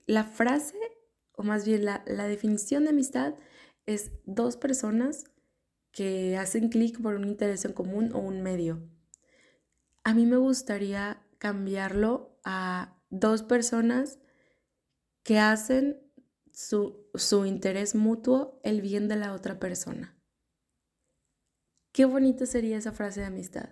la 0.06 0.24
frase, 0.24 0.78
o 1.34 1.44
más 1.44 1.66
bien 1.66 1.86
la, 1.86 2.04
la 2.06 2.28
definición 2.28 2.84
de 2.84 2.90
amistad, 2.90 3.36
es 3.86 4.12
dos 4.26 4.58
personas 4.58 5.26
que 5.92 6.38
hacen 6.38 6.70
clic 6.70 7.02
por 7.02 7.16
un 7.16 7.28
interés 7.28 7.66
en 7.66 7.74
común 7.74 8.12
o 8.14 8.20
un 8.20 8.42
medio. 8.42 8.90
A 10.04 10.14
mí 10.14 10.26
me 10.26 10.38
gustaría 10.38 11.22
cambiarlo 11.38 12.40
a 12.44 12.98
dos 13.10 13.44
personas 13.44 14.20
que 15.24 15.40
hacen 15.40 16.02
su, 16.54 17.46
interés 17.46 17.96
mutuo 17.96 18.60
el 18.64 18.82
bien 18.82 19.08
de 19.08 19.16
la 19.16 19.34
otra 19.34 19.60
persona. 19.60 20.18
Qué 21.92 22.06
bonita 22.06 22.46
sería 22.46 22.78
esa 22.78 22.92
frase 22.92 23.22
de 23.22 23.28
amistad. 23.28 23.70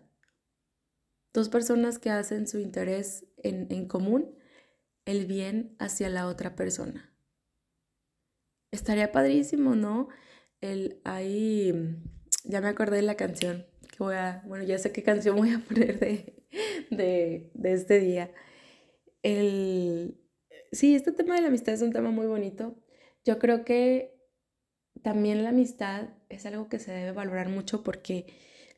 Dos 1.34 1.50
personas 1.50 2.00
que 2.00 2.10
hacen 2.10 2.48
su 2.48 2.60
interés 2.60 3.26
en, 3.38 3.68
en 3.72 3.88
común 3.88 4.36
el 5.06 5.26
bien 5.26 5.76
hacia 5.80 6.10
la 6.10 6.28
otra 6.28 6.56
persona. 6.56 7.14
Estaría 8.72 9.12
padrísimo, 9.12 9.76
¿no? 9.76 10.10
El 10.62 11.02
ahí, 11.06 11.74
ya 12.44 12.62
me 12.62 12.68
acordé 12.68 12.98
de 12.98 13.04
la 13.04 13.16
canción 13.16 13.66
que 13.90 13.98
voy 14.04 14.16
a, 14.16 14.44
bueno, 14.46 14.64
ya 14.64 14.78
sé 14.78 14.92
qué 14.92 15.04
canción 15.04 15.36
voy 15.36 15.54
a 15.54 15.60
poner 15.68 16.00
de, 16.00 16.44
de, 16.90 17.52
de 17.54 17.74
este 17.74 18.00
día. 18.00 18.32
El, 19.24 20.20
sí, 20.72 20.96
este 20.96 21.12
tema 21.12 21.36
de 21.36 21.42
la 21.42 21.48
amistad 21.48 21.74
es 21.74 21.82
un 21.82 21.92
tema 21.92 22.12
muy 22.12 22.28
bonito. 22.28 22.76
Yo 23.26 23.40
creo 23.40 23.66
que 23.66 24.20
también 25.02 25.44
la 25.44 25.50
amistad 25.50 26.10
es 26.30 26.46
algo 26.46 26.70
que 26.70 26.80
se 26.80 26.92
debe 26.92 27.12
valorar 27.12 27.50
mucho 27.50 27.84
porque 27.84 28.26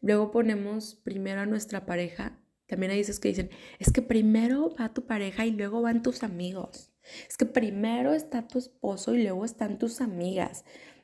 luego 0.01 0.31
ponemos 0.31 0.95
primero 0.95 1.41
a 1.41 1.45
nuestra 1.45 1.85
pareja. 1.85 2.39
También 2.67 2.91
hay 2.91 3.01
esos 3.01 3.19
que 3.19 3.29
dicen, 3.29 3.49
es 3.79 3.91
que 3.91 4.01
primero 4.01 4.73
va 4.79 4.93
tu 4.93 5.05
pareja 5.05 5.45
y 5.45 5.51
luego 5.51 5.81
van 5.81 6.01
tus 6.01 6.23
amigos. 6.23 6.91
Es 7.27 7.37
que 7.37 7.45
primero 7.45 8.13
está 8.13 8.47
tu 8.47 8.59
esposo 8.59 9.15
y 9.15 9.23
luego 9.23 9.43
están 9.45 9.77
tus 9.77 10.01
amigas. 10.01 10.63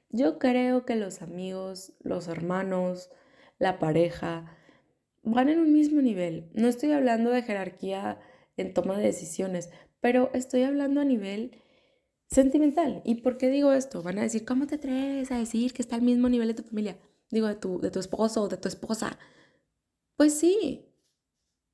Yo 0.10 0.40
creo 0.40 0.86
que 0.86 0.96
los 0.96 1.22
amigos, 1.22 1.94
los 2.00 2.28
hermanos, 2.28 3.10
la 3.60 3.80
pareja 3.80 4.58
van 5.24 5.50
en 5.50 5.60
un 5.60 5.74
mismo 5.74 6.02
nivel. 6.02 6.50
No 6.54 6.68
estoy 6.68 6.92
hablando 6.92 7.32
de 7.32 7.42
jerarquía 7.42 8.20
en 8.56 8.74
toma 8.74 8.98
de 8.98 9.04
decisiones, 9.04 9.70
pero 10.00 10.30
estoy 10.34 10.64
hablando 10.64 11.02
a 11.02 11.06
nivel 11.06 11.62
sentimental. 12.30 13.02
¿Y 13.06 13.16
por 13.16 13.38
qué 13.38 13.50
digo 13.50 13.72
esto? 13.72 14.04
Van 14.04 14.20
a 14.20 14.24
decir, 14.24 14.46
¿cómo 14.46 14.68
te 14.68 14.76
atreves 14.76 15.32
a 15.32 15.38
decir 15.38 15.74
que 15.74 15.82
está 15.82 15.96
al 15.96 16.02
mismo 16.02 16.30
nivel 16.30 16.50
de 16.50 16.54
tu 16.54 16.64
familia? 16.64 16.98
Digo, 17.30 17.48
de 17.48 17.56
tu, 17.56 17.80
de 17.80 17.92
tu 17.92 18.00
esposo 18.00 18.44
o 18.44 18.48
de 18.48 18.58
tu 18.58 18.68
esposa. 18.68 19.18
Pues 20.16 20.34
sí, 20.34 20.94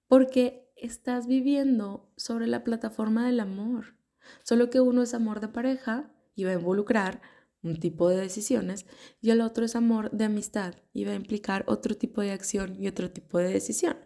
porque 0.07 0.71
estás 0.75 1.27
viviendo 1.27 2.12
sobre 2.17 2.47
la 2.47 2.63
plataforma 2.63 3.25
del 3.25 3.39
amor. 3.39 3.95
Solo 4.43 4.69
que 4.69 4.79
uno 4.79 5.03
es 5.03 5.13
amor 5.13 5.39
de 5.39 5.47
pareja 5.47 6.12
y 6.36 6.43
va 6.43 6.51
a 6.51 6.55
involucrar 6.55 7.21
un 7.62 7.79
tipo 7.79 8.09
de 8.09 8.17
decisiones 8.17 8.86
y 9.21 9.29
el 9.29 9.41
otro 9.41 9.65
es 9.65 9.75
amor 9.75 10.12
de 10.12 10.25
amistad 10.25 10.75
y 10.91 11.05
va 11.05 11.13
a 11.13 11.15
implicar 11.15 11.63
otro 11.67 11.95
tipo 11.95 12.21
de 12.21 12.31
acción 12.31 12.75
y 12.81 12.88
otro 12.88 13.12
tipo 13.12 13.39
de 13.39 13.49
decisión. 13.49 13.97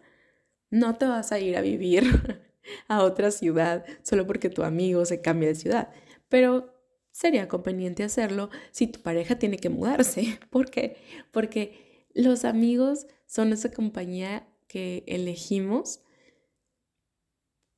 No 0.70 0.96
te 0.96 1.06
vas 1.06 1.32
a 1.32 1.40
ir 1.40 1.56
a 1.56 1.60
vivir 1.60 2.04
a 2.88 3.02
otra 3.02 3.30
ciudad 3.30 3.84
solo 4.02 4.26
porque 4.26 4.50
tu 4.50 4.62
amigo 4.62 5.04
se 5.04 5.20
cambia 5.20 5.48
de 5.48 5.54
ciudad. 5.54 5.90
Pero 6.28 6.74
sería 7.10 7.48
conveniente 7.48 8.04
hacerlo 8.04 8.50
si 8.70 8.86
tu 8.86 9.00
pareja 9.00 9.38
tiene 9.38 9.58
que 9.58 9.70
mudarse. 9.70 10.38
¿Por 10.50 10.70
qué? 10.70 10.96
Porque 11.30 12.06
los 12.14 12.44
amigos 12.44 13.06
son 13.26 13.52
esa 13.52 13.70
compañía 13.70 14.46
que 14.66 15.04
elegimos 15.06 16.00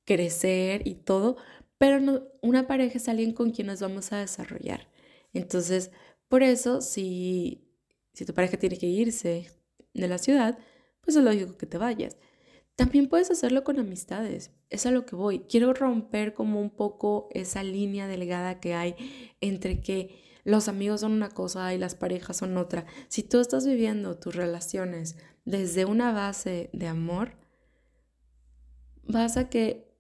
crecer 0.04 0.86
y 0.86 0.94
todo, 0.96 1.36
pero 1.78 2.28
una 2.42 2.66
pareja 2.66 2.98
es 2.98 3.08
alguien 3.08 3.32
con 3.32 3.50
quien 3.52 3.68
nos 3.68 3.80
vamos 3.80 4.12
a 4.12 4.18
desarrollar. 4.18 4.88
Entonces, 5.32 5.90
por 6.28 6.42
eso, 6.42 6.80
si, 6.80 7.68
si 8.12 8.24
tu 8.24 8.34
pareja 8.34 8.56
tiene 8.56 8.76
que 8.76 8.86
irse 8.86 9.50
de 9.94 10.08
la 10.08 10.18
ciudad, 10.18 10.58
pues 11.00 11.16
es 11.16 11.22
lógico 11.22 11.56
que 11.56 11.66
te 11.66 11.78
vayas. 11.78 12.16
También 12.80 13.10
puedes 13.10 13.30
hacerlo 13.30 13.62
con 13.62 13.78
amistades, 13.78 14.52
es 14.70 14.86
a 14.86 14.90
lo 14.90 15.04
que 15.04 15.14
voy. 15.14 15.40
Quiero 15.40 15.74
romper 15.74 16.32
como 16.32 16.62
un 16.62 16.70
poco 16.70 17.28
esa 17.32 17.62
línea 17.62 18.08
delgada 18.08 18.58
que 18.58 18.72
hay 18.72 18.96
entre 19.42 19.82
que 19.82 20.24
los 20.44 20.66
amigos 20.66 21.02
son 21.02 21.12
una 21.12 21.28
cosa 21.28 21.74
y 21.74 21.78
las 21.78 21.94
parejas 21.94 22.38
son 22.38 22.56
otra. 22.56 22.86
Si 23.08 23.22
tú 23.22 23.38
estás 23.38 23.66
viviendo 23.66 24.18
tus 24.18 24.34
relaciones 24.34 25.18
desde 25.44 25.84
una 25.84 26.12
base 26.12 26.70
de 26.72 26.86
amor, 26.86 27.36
vas 29.02 29.36
a 29.36 29.50
que 29.50 29.94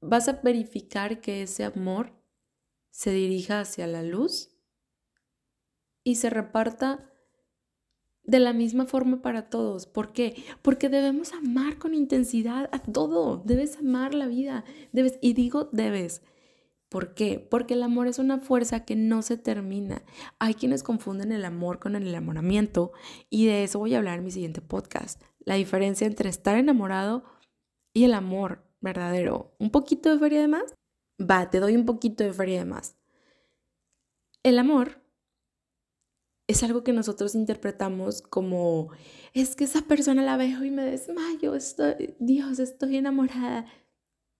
vas 0.00 0.28
a 0.28 0.34
verificar 0.34 1.20
que 1.20 1.42
ese 1.42 1.64
amor 1.64 2.12
se 2.90 3.10
dirija 3.10 3.58
hacia 3.58 3.88
la 3.88 4.04
luz 4.04 4.56
y 6.04 6.14
se 6.14 6.30
reparta 6.30 7.12
de 8.24 8.40
la 8.40 8.52
misma 8.52 8.86
forma 8.86 9.22
para 9.22 9.48
todos. 9.48 9.86
¿Por 9.86 10.12
qué? 10.12 10.44
Porque 10.62 10.88
debemos 10.88 11.32
amar 11.32 11.78
con 11.78 11.94
intensidad 11.94 12.68
a 12.72 12.78
todo. 12.80 13.42
Debes 13.44 13.76
amar 13.76 14.14
la 14.14 14.26
vida. 14.26 14.64
Debes, 14.92 15.18
y 15.20 15.34
digo 15.34 15.68
debes. 15.72 16.22
¿Por 16.88 17.14
qué? 17.14 17.38
Porque 17.50 17.74
el 17.74 17.82
amor 17.82 18.06
es 18.06 18.18
una 18.18 18.38
fuerza 18.38 18.84
que 18.84 18.94
no 18.94 19.22
se 19.22 19.36
termina. 19.36 20.02
Hay 20.38 20.54
quienes 20.54 20.82
confunden 20.82 21.32
el 21.32 21.44
amor 21.44 21.80
con 21.80 21.96
el 21.96 22.06
enamoramiento 22.06 22.92
y 23.30 23.46
de 23.46 23.64
eso 23.64 23.80
voy 23.80 23.94
a 23.94 23.98
hablar 23.98 24.18
en 24.18 24.24
mi 24.24 24.30
siguiente 24.30 24.60
podcast. 24.60 25.20
La 25.40 25.56
diferencia 25.56 26.06
entre 26.06 26.30
estar 26.30 26.56
enamorado 26.56 27.24
y 27.92 28.04
el 28.04 28.14
amor 28.14 28.64
verdadero. 28.80 29.54
¿Un 29.58 29.70
poquito 29.70 30.10
de 30.10 30.18
feria 30.18 30.40
de 30.40 30.48
más? 30.48 30.74
Va, 31.20 31.50
te 31.50 31.60
doy 31.60 31.74
un 31.74 31.84
poquito 31.84 32.22
de 32.24 32.32
feria 32.32 32.60
de 32.60 32.64
más. 32.64 32.96
El 34.42 34.58
amor 34.58 35.03
es 36.46 36.62
algo 36.62 36.84
que 36.84 36.92
nosotros 36.92 37.34
interpretamos 37.34 38.22
como, 38.22 38.90
es 39.32 39.56
que 39.56 39.64
esa 39.64 39.82
persona 39.82 40.22
la 40.22 40.36
veo 40.36 40.64
y 40.64 40.70
me 40.70 40.84
desmayo, 40.84 41.54
estoy, 41.54 42.14
Dios, 42.18 42.58
estoy 42.58 42.96
enamorada. 42.96 43.66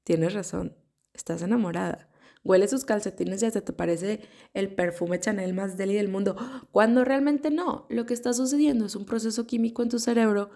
Tienes 0.05 0.35
razón, 0.35 0.77
estás 1.15 1.43
enamorada. 1.43 2.11
Huele 2.45 2.69
sus 2.69 2.85
calcetines 2.85 3.43
y 3.43 3.47
hasta 3.47 3.63
te 3.63 3.73
parece 3.73 4.21
el 4.53 4.75
perfume 4.75 5.19
Chanel 5.19 5.55
más 5.55 5.79
deli 5.79 5.95
del 5.95 6.09
mundo, 6.09 6.37
cuando 6.73 7.03
realmente 7.03 7.51
no. 7.51 7.87
Lo 7.89 8.05
que 8.05 8.13
está 8.13 8.35
sucediendo 8.35 8.85
es 8.85 8.97
un 8.97 9.07
proceso 9.07 9.47
químico 9.47 9.83
en 9.83 9.89
tu 9.89 9.99
cerebro 9.99 10.51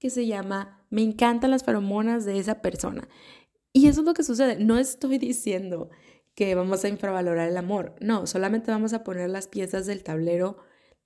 que 0.00 0.10
se 0.10 0.26
llama 0.26 0.84
me 0.90 1.02
encantan 1.02 1.52
las 1.52 1.62
feromonas 1.62 2.24
de 2.24 2.38
esa 2.38 2.60
persona. 2.60 3.08
Y 3.72 3.86
eso 3.86 4.00
es 4.00 4.06
lo 4.06 4.14
que 4.14 4.24
sucede. 4.24 4.56
No 4.56 4.78
estoy 4.78 5.18
diciendo 5.18 5.90
que 6.34 6.56
vamos 6.56 6.84
a 6.84 6.88
infravalorar 6.88 7.48
el 7.48 7.56
amor. 7.56 7.94
No, 8.00 8.26
solamente 8.26 8.72
vamos 8.72 8.92
a 8.92 9.04
poner 9.04 9.30
las 9.30 9.46
piezas 9.46 9.86
del 9.86 10.02
tablero 10.02 10.56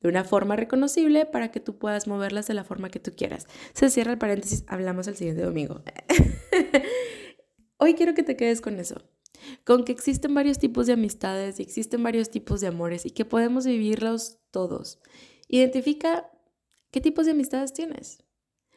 de 0.02 0.08
una 0.08 0.24
forma 0.24 0.56
reconocible 0.56 1.26
para 1.26 1.50
que 1.50 1.60
tú 1.60 1.78
puedas 1.78 2.06
moverlas 2.06 2.46
de 2.46 2.54
la 2.54 2.64
forma 2.64 2.90
que 2.90 3.00
tú 3.00 3.12
quieras. 3.16 3.46
Se 3.72 3.88
cierra 3.90 4.12
el 4.12 4.18
paréntesis, 4.18 4.64
hablamos 4.66 5.06
el 5.06 5.16
siguiente 5.16 5.42
domingo. 5.42 5.82
Hoy 7.78 7.94
quiero 7.94 8.14
que 8.14 8.22
te 8.22 8.36
quedes 8.36 8.60
con 8.60 8.78
eso, 8.78 9.02
con 9.64 9.84
que 9.84 9.92
existen 9.92 10.34
varios 10.34 10.58
tipos 10.58 10.86
de 10.86 10.92
amistades 10.92 11.58
y 11.58 11.62
existen 11.62 12.02
varios 12.02 12.30
tipos 12.30 12.60
de 12.60 12.68
amores 12.68 13.06
y 13.06 13.10
que 13.10 13.24
podemos 13.24 13.66
vivirlos 13.66 14.38
todos. 14.50 15.00
Identifica 15.48 16.30
qué 16.90 17.00
tipos 17.00 17.26
de 17.26 17.32
amistades 17.32 17.72
tienes. 17.72 18.24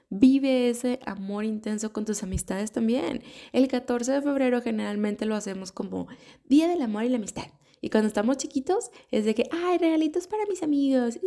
Vive 0.10 0.70
ese 0.70 1.00
amor 1.06 1.46
intenso 1.46 1.92
con 1.92 2.06
tus 2.06 2.22
amistades 2.24 2.72
también. 2.72 3.24
El 3.54 3.68
14 3.68 4.12
de 4.12 4.22
febrero 4.22 4.62
generalmente 4.62 5.26
lo 5.26 5.36
hacemos 5.36 5.72
como 5.72 6.08
Día 6.46 6.68
del 6.68 6.82
Amor 6.82 7.04
y 7.04 7.10
la 7.10 7.18
Amistad. 7.18 7.48
Y 7.86 7.92
cuando 7.92 8.08
estamos 8.08 8.38
chiquitos 8.38 8.90
es 9.12 9.26
de 9.26 9.36
que, 9.36 9.48
ay, 9.52 9.78
regalitos 9.78 10.26
para 10.26 10.48
mis 10.48 10.64
amigos, 10.64 11.20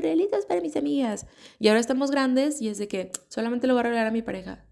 regalitos 0.00 0.46
para 0.46 0.60
mis 0.60 0.74
amigas. 0.74 1.26
Y 1.60 1.68
ahora 1.68 1.78
estamos 1.78 2.10
grandes 2.10 2.60
y 2.60 2.66
es 2.66 2.78
de 2.78 2.88
que 2.88 3.12
solamente 3.28 3.68
lo 3.68 3.74
voy 3.74 3.82
a 3.82 3.84
regalar 3.84 4.06
a 4.08 4.10
mi 4.10 4.20
pareja. 4.20 4.66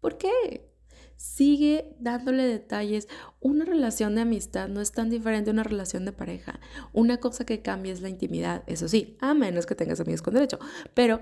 ¿Por 0.00 0.16
qué? 0.16 0.70
Sigue 1.16 1.96
dándole 1.98 2.44
detalles. 2.44 3.08
Una 3.40 3.64
relación 3.64 4.14
de 4.14 4.20
amistad 4.20 4.68
no 4.68 4.80
es 4.80 4.92
tan 4.92 5.10
diferente 5.10 5.46
de 5.46 5.54
una 5.54 5.64
relación 5.64 6.04
de 6.04 6.12
pareja. 6.12 6.60
Una 6.92 7.16
cosa 7.16 7.44
que 7.44 7.62
cambia 7.62 7.92
es 7.92 8.00
la 8.00 8.08
intimidad, 8.08 8.62
eso 8.68 8.86
sí, 8.86 9.16
a 9.20 9.34
menos 9.34 9.66
que 9.66 9.74
tengas 9.74 9.98
amigos 9.98 10.22
con 10.22 10.34
derecho. 10.34 10.60
Pero 10.94 11.20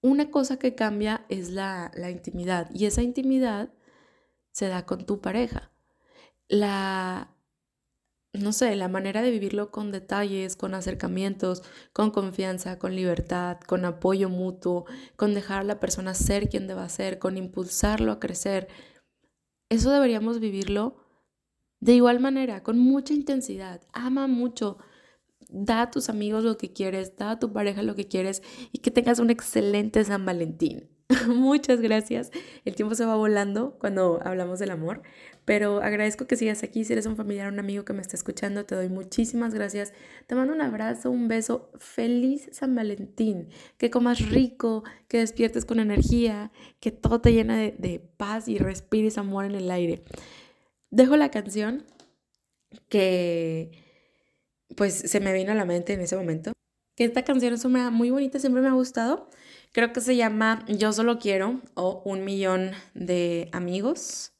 una 0.00 0.30
cosa 0.30 0.58
que 0.58 0.74
cambia 0.74 1.26
es 1.28 1.50
la, 1.50 1.90
la 1.96 2.10
intimidad 2.10 2.70
y 2.72 2.86
esa 2.86 3.02
intimidad 3.02 3.68
se 4.52 4.68
da 4.68 4.86
con 4.86 5.04
tu 5.04 5.20
pareja. 5.20 5.70
La 6.48 7.35
no 8.40 8.52
sé, 8.52 8.74
la 8.76 8.88
manera 8.88 9.22
de 9.22 9.30
vivirlo 9.30 9.70
con 9.70 9.92
detalles, 9.92 10.56
con 10.56 10.74
acercamientos, 10.74 11.62
con 11.92 12.10
confianza, 12.10 12.78
con 12.78 12.94
libertad, 12.94 13.58
con 13.66 13.84
apoyo 13.84 14.28
mutuo, 14.28 14.84
con 15.16 15.34
dejar 15.34 15.60
a 15.60 15.64
la 15.64 15.80
persona 15.80 16.14
ser 16.14 16.48
quien 16.48 16.66
deba 16.66 16.88
ser, 16.88 17.18
con 17.18 17.36
impulsarlo 17.36 18.12
a 18.12 18.20
crecer. 18.20 18.68
Eso 19.68 19.90
deberíamos 19.90 20.40
vivirlo 20.40 20.96
de 21.80 21.94
igual 21.94 22.20
manera, 22.20 22.62
con 22.62 22.78
mucha 22.78 23.14
intensidad. 23.14 23.82
Ama 23.92 24.26
mucho. 24.26 24.78
Da 25.48 25.82
a 25.82 25.90
tus 25.90 26.08
amigos 26.08 26.42
lo 26.42 26.56
que 26.56 26.72
quieres, 26.72 27.16
da 27.16 27.32
a 27.32 27.38
tu 27.38 27.52
pareja 27.52 27.82
lo 27.82 27.94
que 27.94 28.08
quieres 28.08 28.42
y 28.72 28.78
que 28.78 28.90
tengas 28.90 29.18
un 29.18 29.30
excelente 29.30 30.02
San 30.04 30.24
Valentín. 30.24 30.95
Muchas 31.28 31.80
gracias. 31.80 32.30
El 32.64 32.74
tiempo 32.74 32.94
se 32.94 33.04
va 33.04 33.14
volando 33.16 33.76
cuando 33.78 34.20
hablamos 34.24 34.58
del 34.58 34.70
amor, 34.70 35.02
pero 35.44 35.80
agradezco 35.80 36.26
que 36.26 36.36
sigas 36.36 36.62
aquí. 36.62 36.84
Si 36.84 36.92
eres 36.92 37.06
un 37.06 37.16
familiar, 37.16 37.52
un 37.52 37.58
amigo 37.58 37.84
que 37.84 37.92
me 37.92 38.02
está 38.02 38.16
escuchando, 38.16 38.64
te 38.64 38.74
doy 38.74 38.88
muchísimas 38.88 39.54
gracias. 39.54 39.92
Te 40.26 40.34
mando 40.34 40.52
un 40.52 40.60
abrazo, 40.60 41.10
un 41.10 41.28
beso. 41.28 41.70
Feliz 41.78 42.48
San 42.52 42.74
Valentín. 42.74 43.48
Que 43.78 43.90
comas 43.90 44.28
rico, 44.30 44.82
que 45.08 45.18
despiertes 45.18 45.64
con 45.64 45.78
energía, 45.78 46.50
que 46.80 46.90
todo 46.90 47.20
te 47.20 47.32
llena 47.32 47.56
de, 47.56 47.74
de 47.78 48.00
paz 48.16 48.48
y 48.48 48.58
respires 48.58 49.18
amor 49.18 49.44
en 49.44 49.54
el 49.54 49.70
aire. 49.70 50.02
Dejo 50.90 51.16
la 51.16 51.30
canción 51.30 51.84
que 52.88 53.84
pues 54.74 54.94
se 54.94 55.20
me 55.20 55.32
vino 55.32 55.52
a 55.52 55.54
la 55.54 55.64
mente 55.64 55.92
en 55.92 56.00
ese 56.00 56.16
momento. 56.16 56.52
Que 56.96 57.04
esta 57.04 57.24
canción 57.24 57.54
es 57.54 57.64
muy 57.64 58.10
bonita, 58.10 58.38
siempre 58.38 58.62
me 58.62 58.68
ha 58.68 58.72
gustado. 58.72 59.28
Creo 59.76 59.92
que 59.92 60.00
se 60.00 60.16
llama 60.16 60.64
Yo 60.68 60.90
solo 60.94 61.18
quiero 61.18 61.60
o 61.74 62.00
Un 62.06 62.24
millón 62.24 62.70
de 62.94 63.50
amigos. 63.52 64.32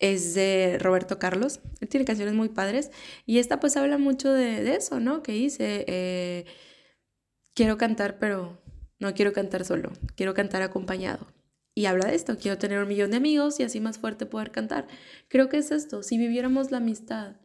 Es 0.00 0.34
de 0.34 0.76
Roberto 0.80 1.20
Carlos. 1.20 1.60
Él 1.80 1.88
tiene 1.88 2.04
canciones 2.04 2.34
muy 2.34 2.48
padres. 2.48 2.90
Y 3.26 3.38
esta 3.38 3.60
pues 3.60 3.76
habla 3.76 3.96
mucho 3.96 4.32
de, 4.32 4.74
eso, 4.74 4.98
¿no? 4.98 5.22
Que 5.22 5.30
dice, 5.30 5.84
eh, 5.86 6.46
quiero 7.54 7.78
cantar, 7.78 8.18
pero 8.18 8.60
no 8.98 9.14
quiero 9.14 9.32
cantar 9.32 9.64
solo. 9.64 9.92
Quiero 10.16 10.34
cantar 10.34 10.62
acompañado. 10.62 11.32
Y 11.72 11.86
habla 11.86 12.06
de 12.08 12.16
esto, 12.16 12.36
quiero 12.36 12.58
tener 12.58 12.80
un 12.80 12.88
millón 12.88 13.12
de 13.12 13.18
amigos 13.18 13.60
y 13.60 13.62
así 13.62 13.78
más 13.78 13.98
fuerte 13.98 14.26
poder 14.26 14.50
cantar. 14.50 14.88
Creo 15.28 15.48
que 15.48 15.58
es 15.58 15.70
esto, 15.70 16.02
si 16.02 16.18
viviéramos 16.18 16.72
la 16.72 16.78
amistad, 16.78 17.36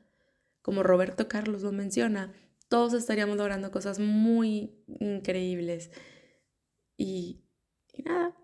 como 0.64 0.82
Roberto 0.82 1.28
Carlos 1.28 1.62
lo 1.62 1.72
menciona, 1.72 2.34
todos 2.68 2.94
estaríamos 2.94 3.38
logrando 3.38 3.70
cosas 3.70 4.00
muy 4.00 4.84
increíbles. 5.00 5.92
Y, 6.98 7.44
nada. 8.04 8.36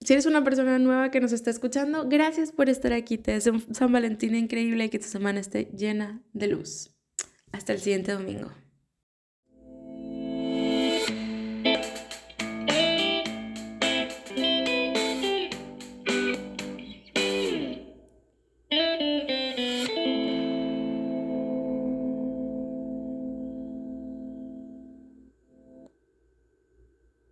Si 0.00 0.12
eres 0.12 0.26
una 0.26 0.44
persona 0.44 0.78
nueva 0.78 1.10
que 1.10 1.20
nos 1.20 1.32
está 1.32 1.50
escuchando, 1.50 2.08
gracias 2.08 2.52
por 2.52 2.68
estar 2.68 2.92
aquí. 2.92 3.16
Te 3.16 3.32
deseo 3.32 3.54
un 3.54 3.74
San 3.74 3.92
Valentín 3.92 4.34
increíble 4.34 4.84
y 4.84 4.88
que 4.90 4.98
tu 4.98 5.06
semana 5.06 5.40
esté 5.40 5.70
llena 5.76 6.22
de 6.32 6.48
luz. 6.48 6.94
Hasta 7.52 7.72
el 7.72 7.80
siguiente 7.80 8.12
domingo. 8.12 8.52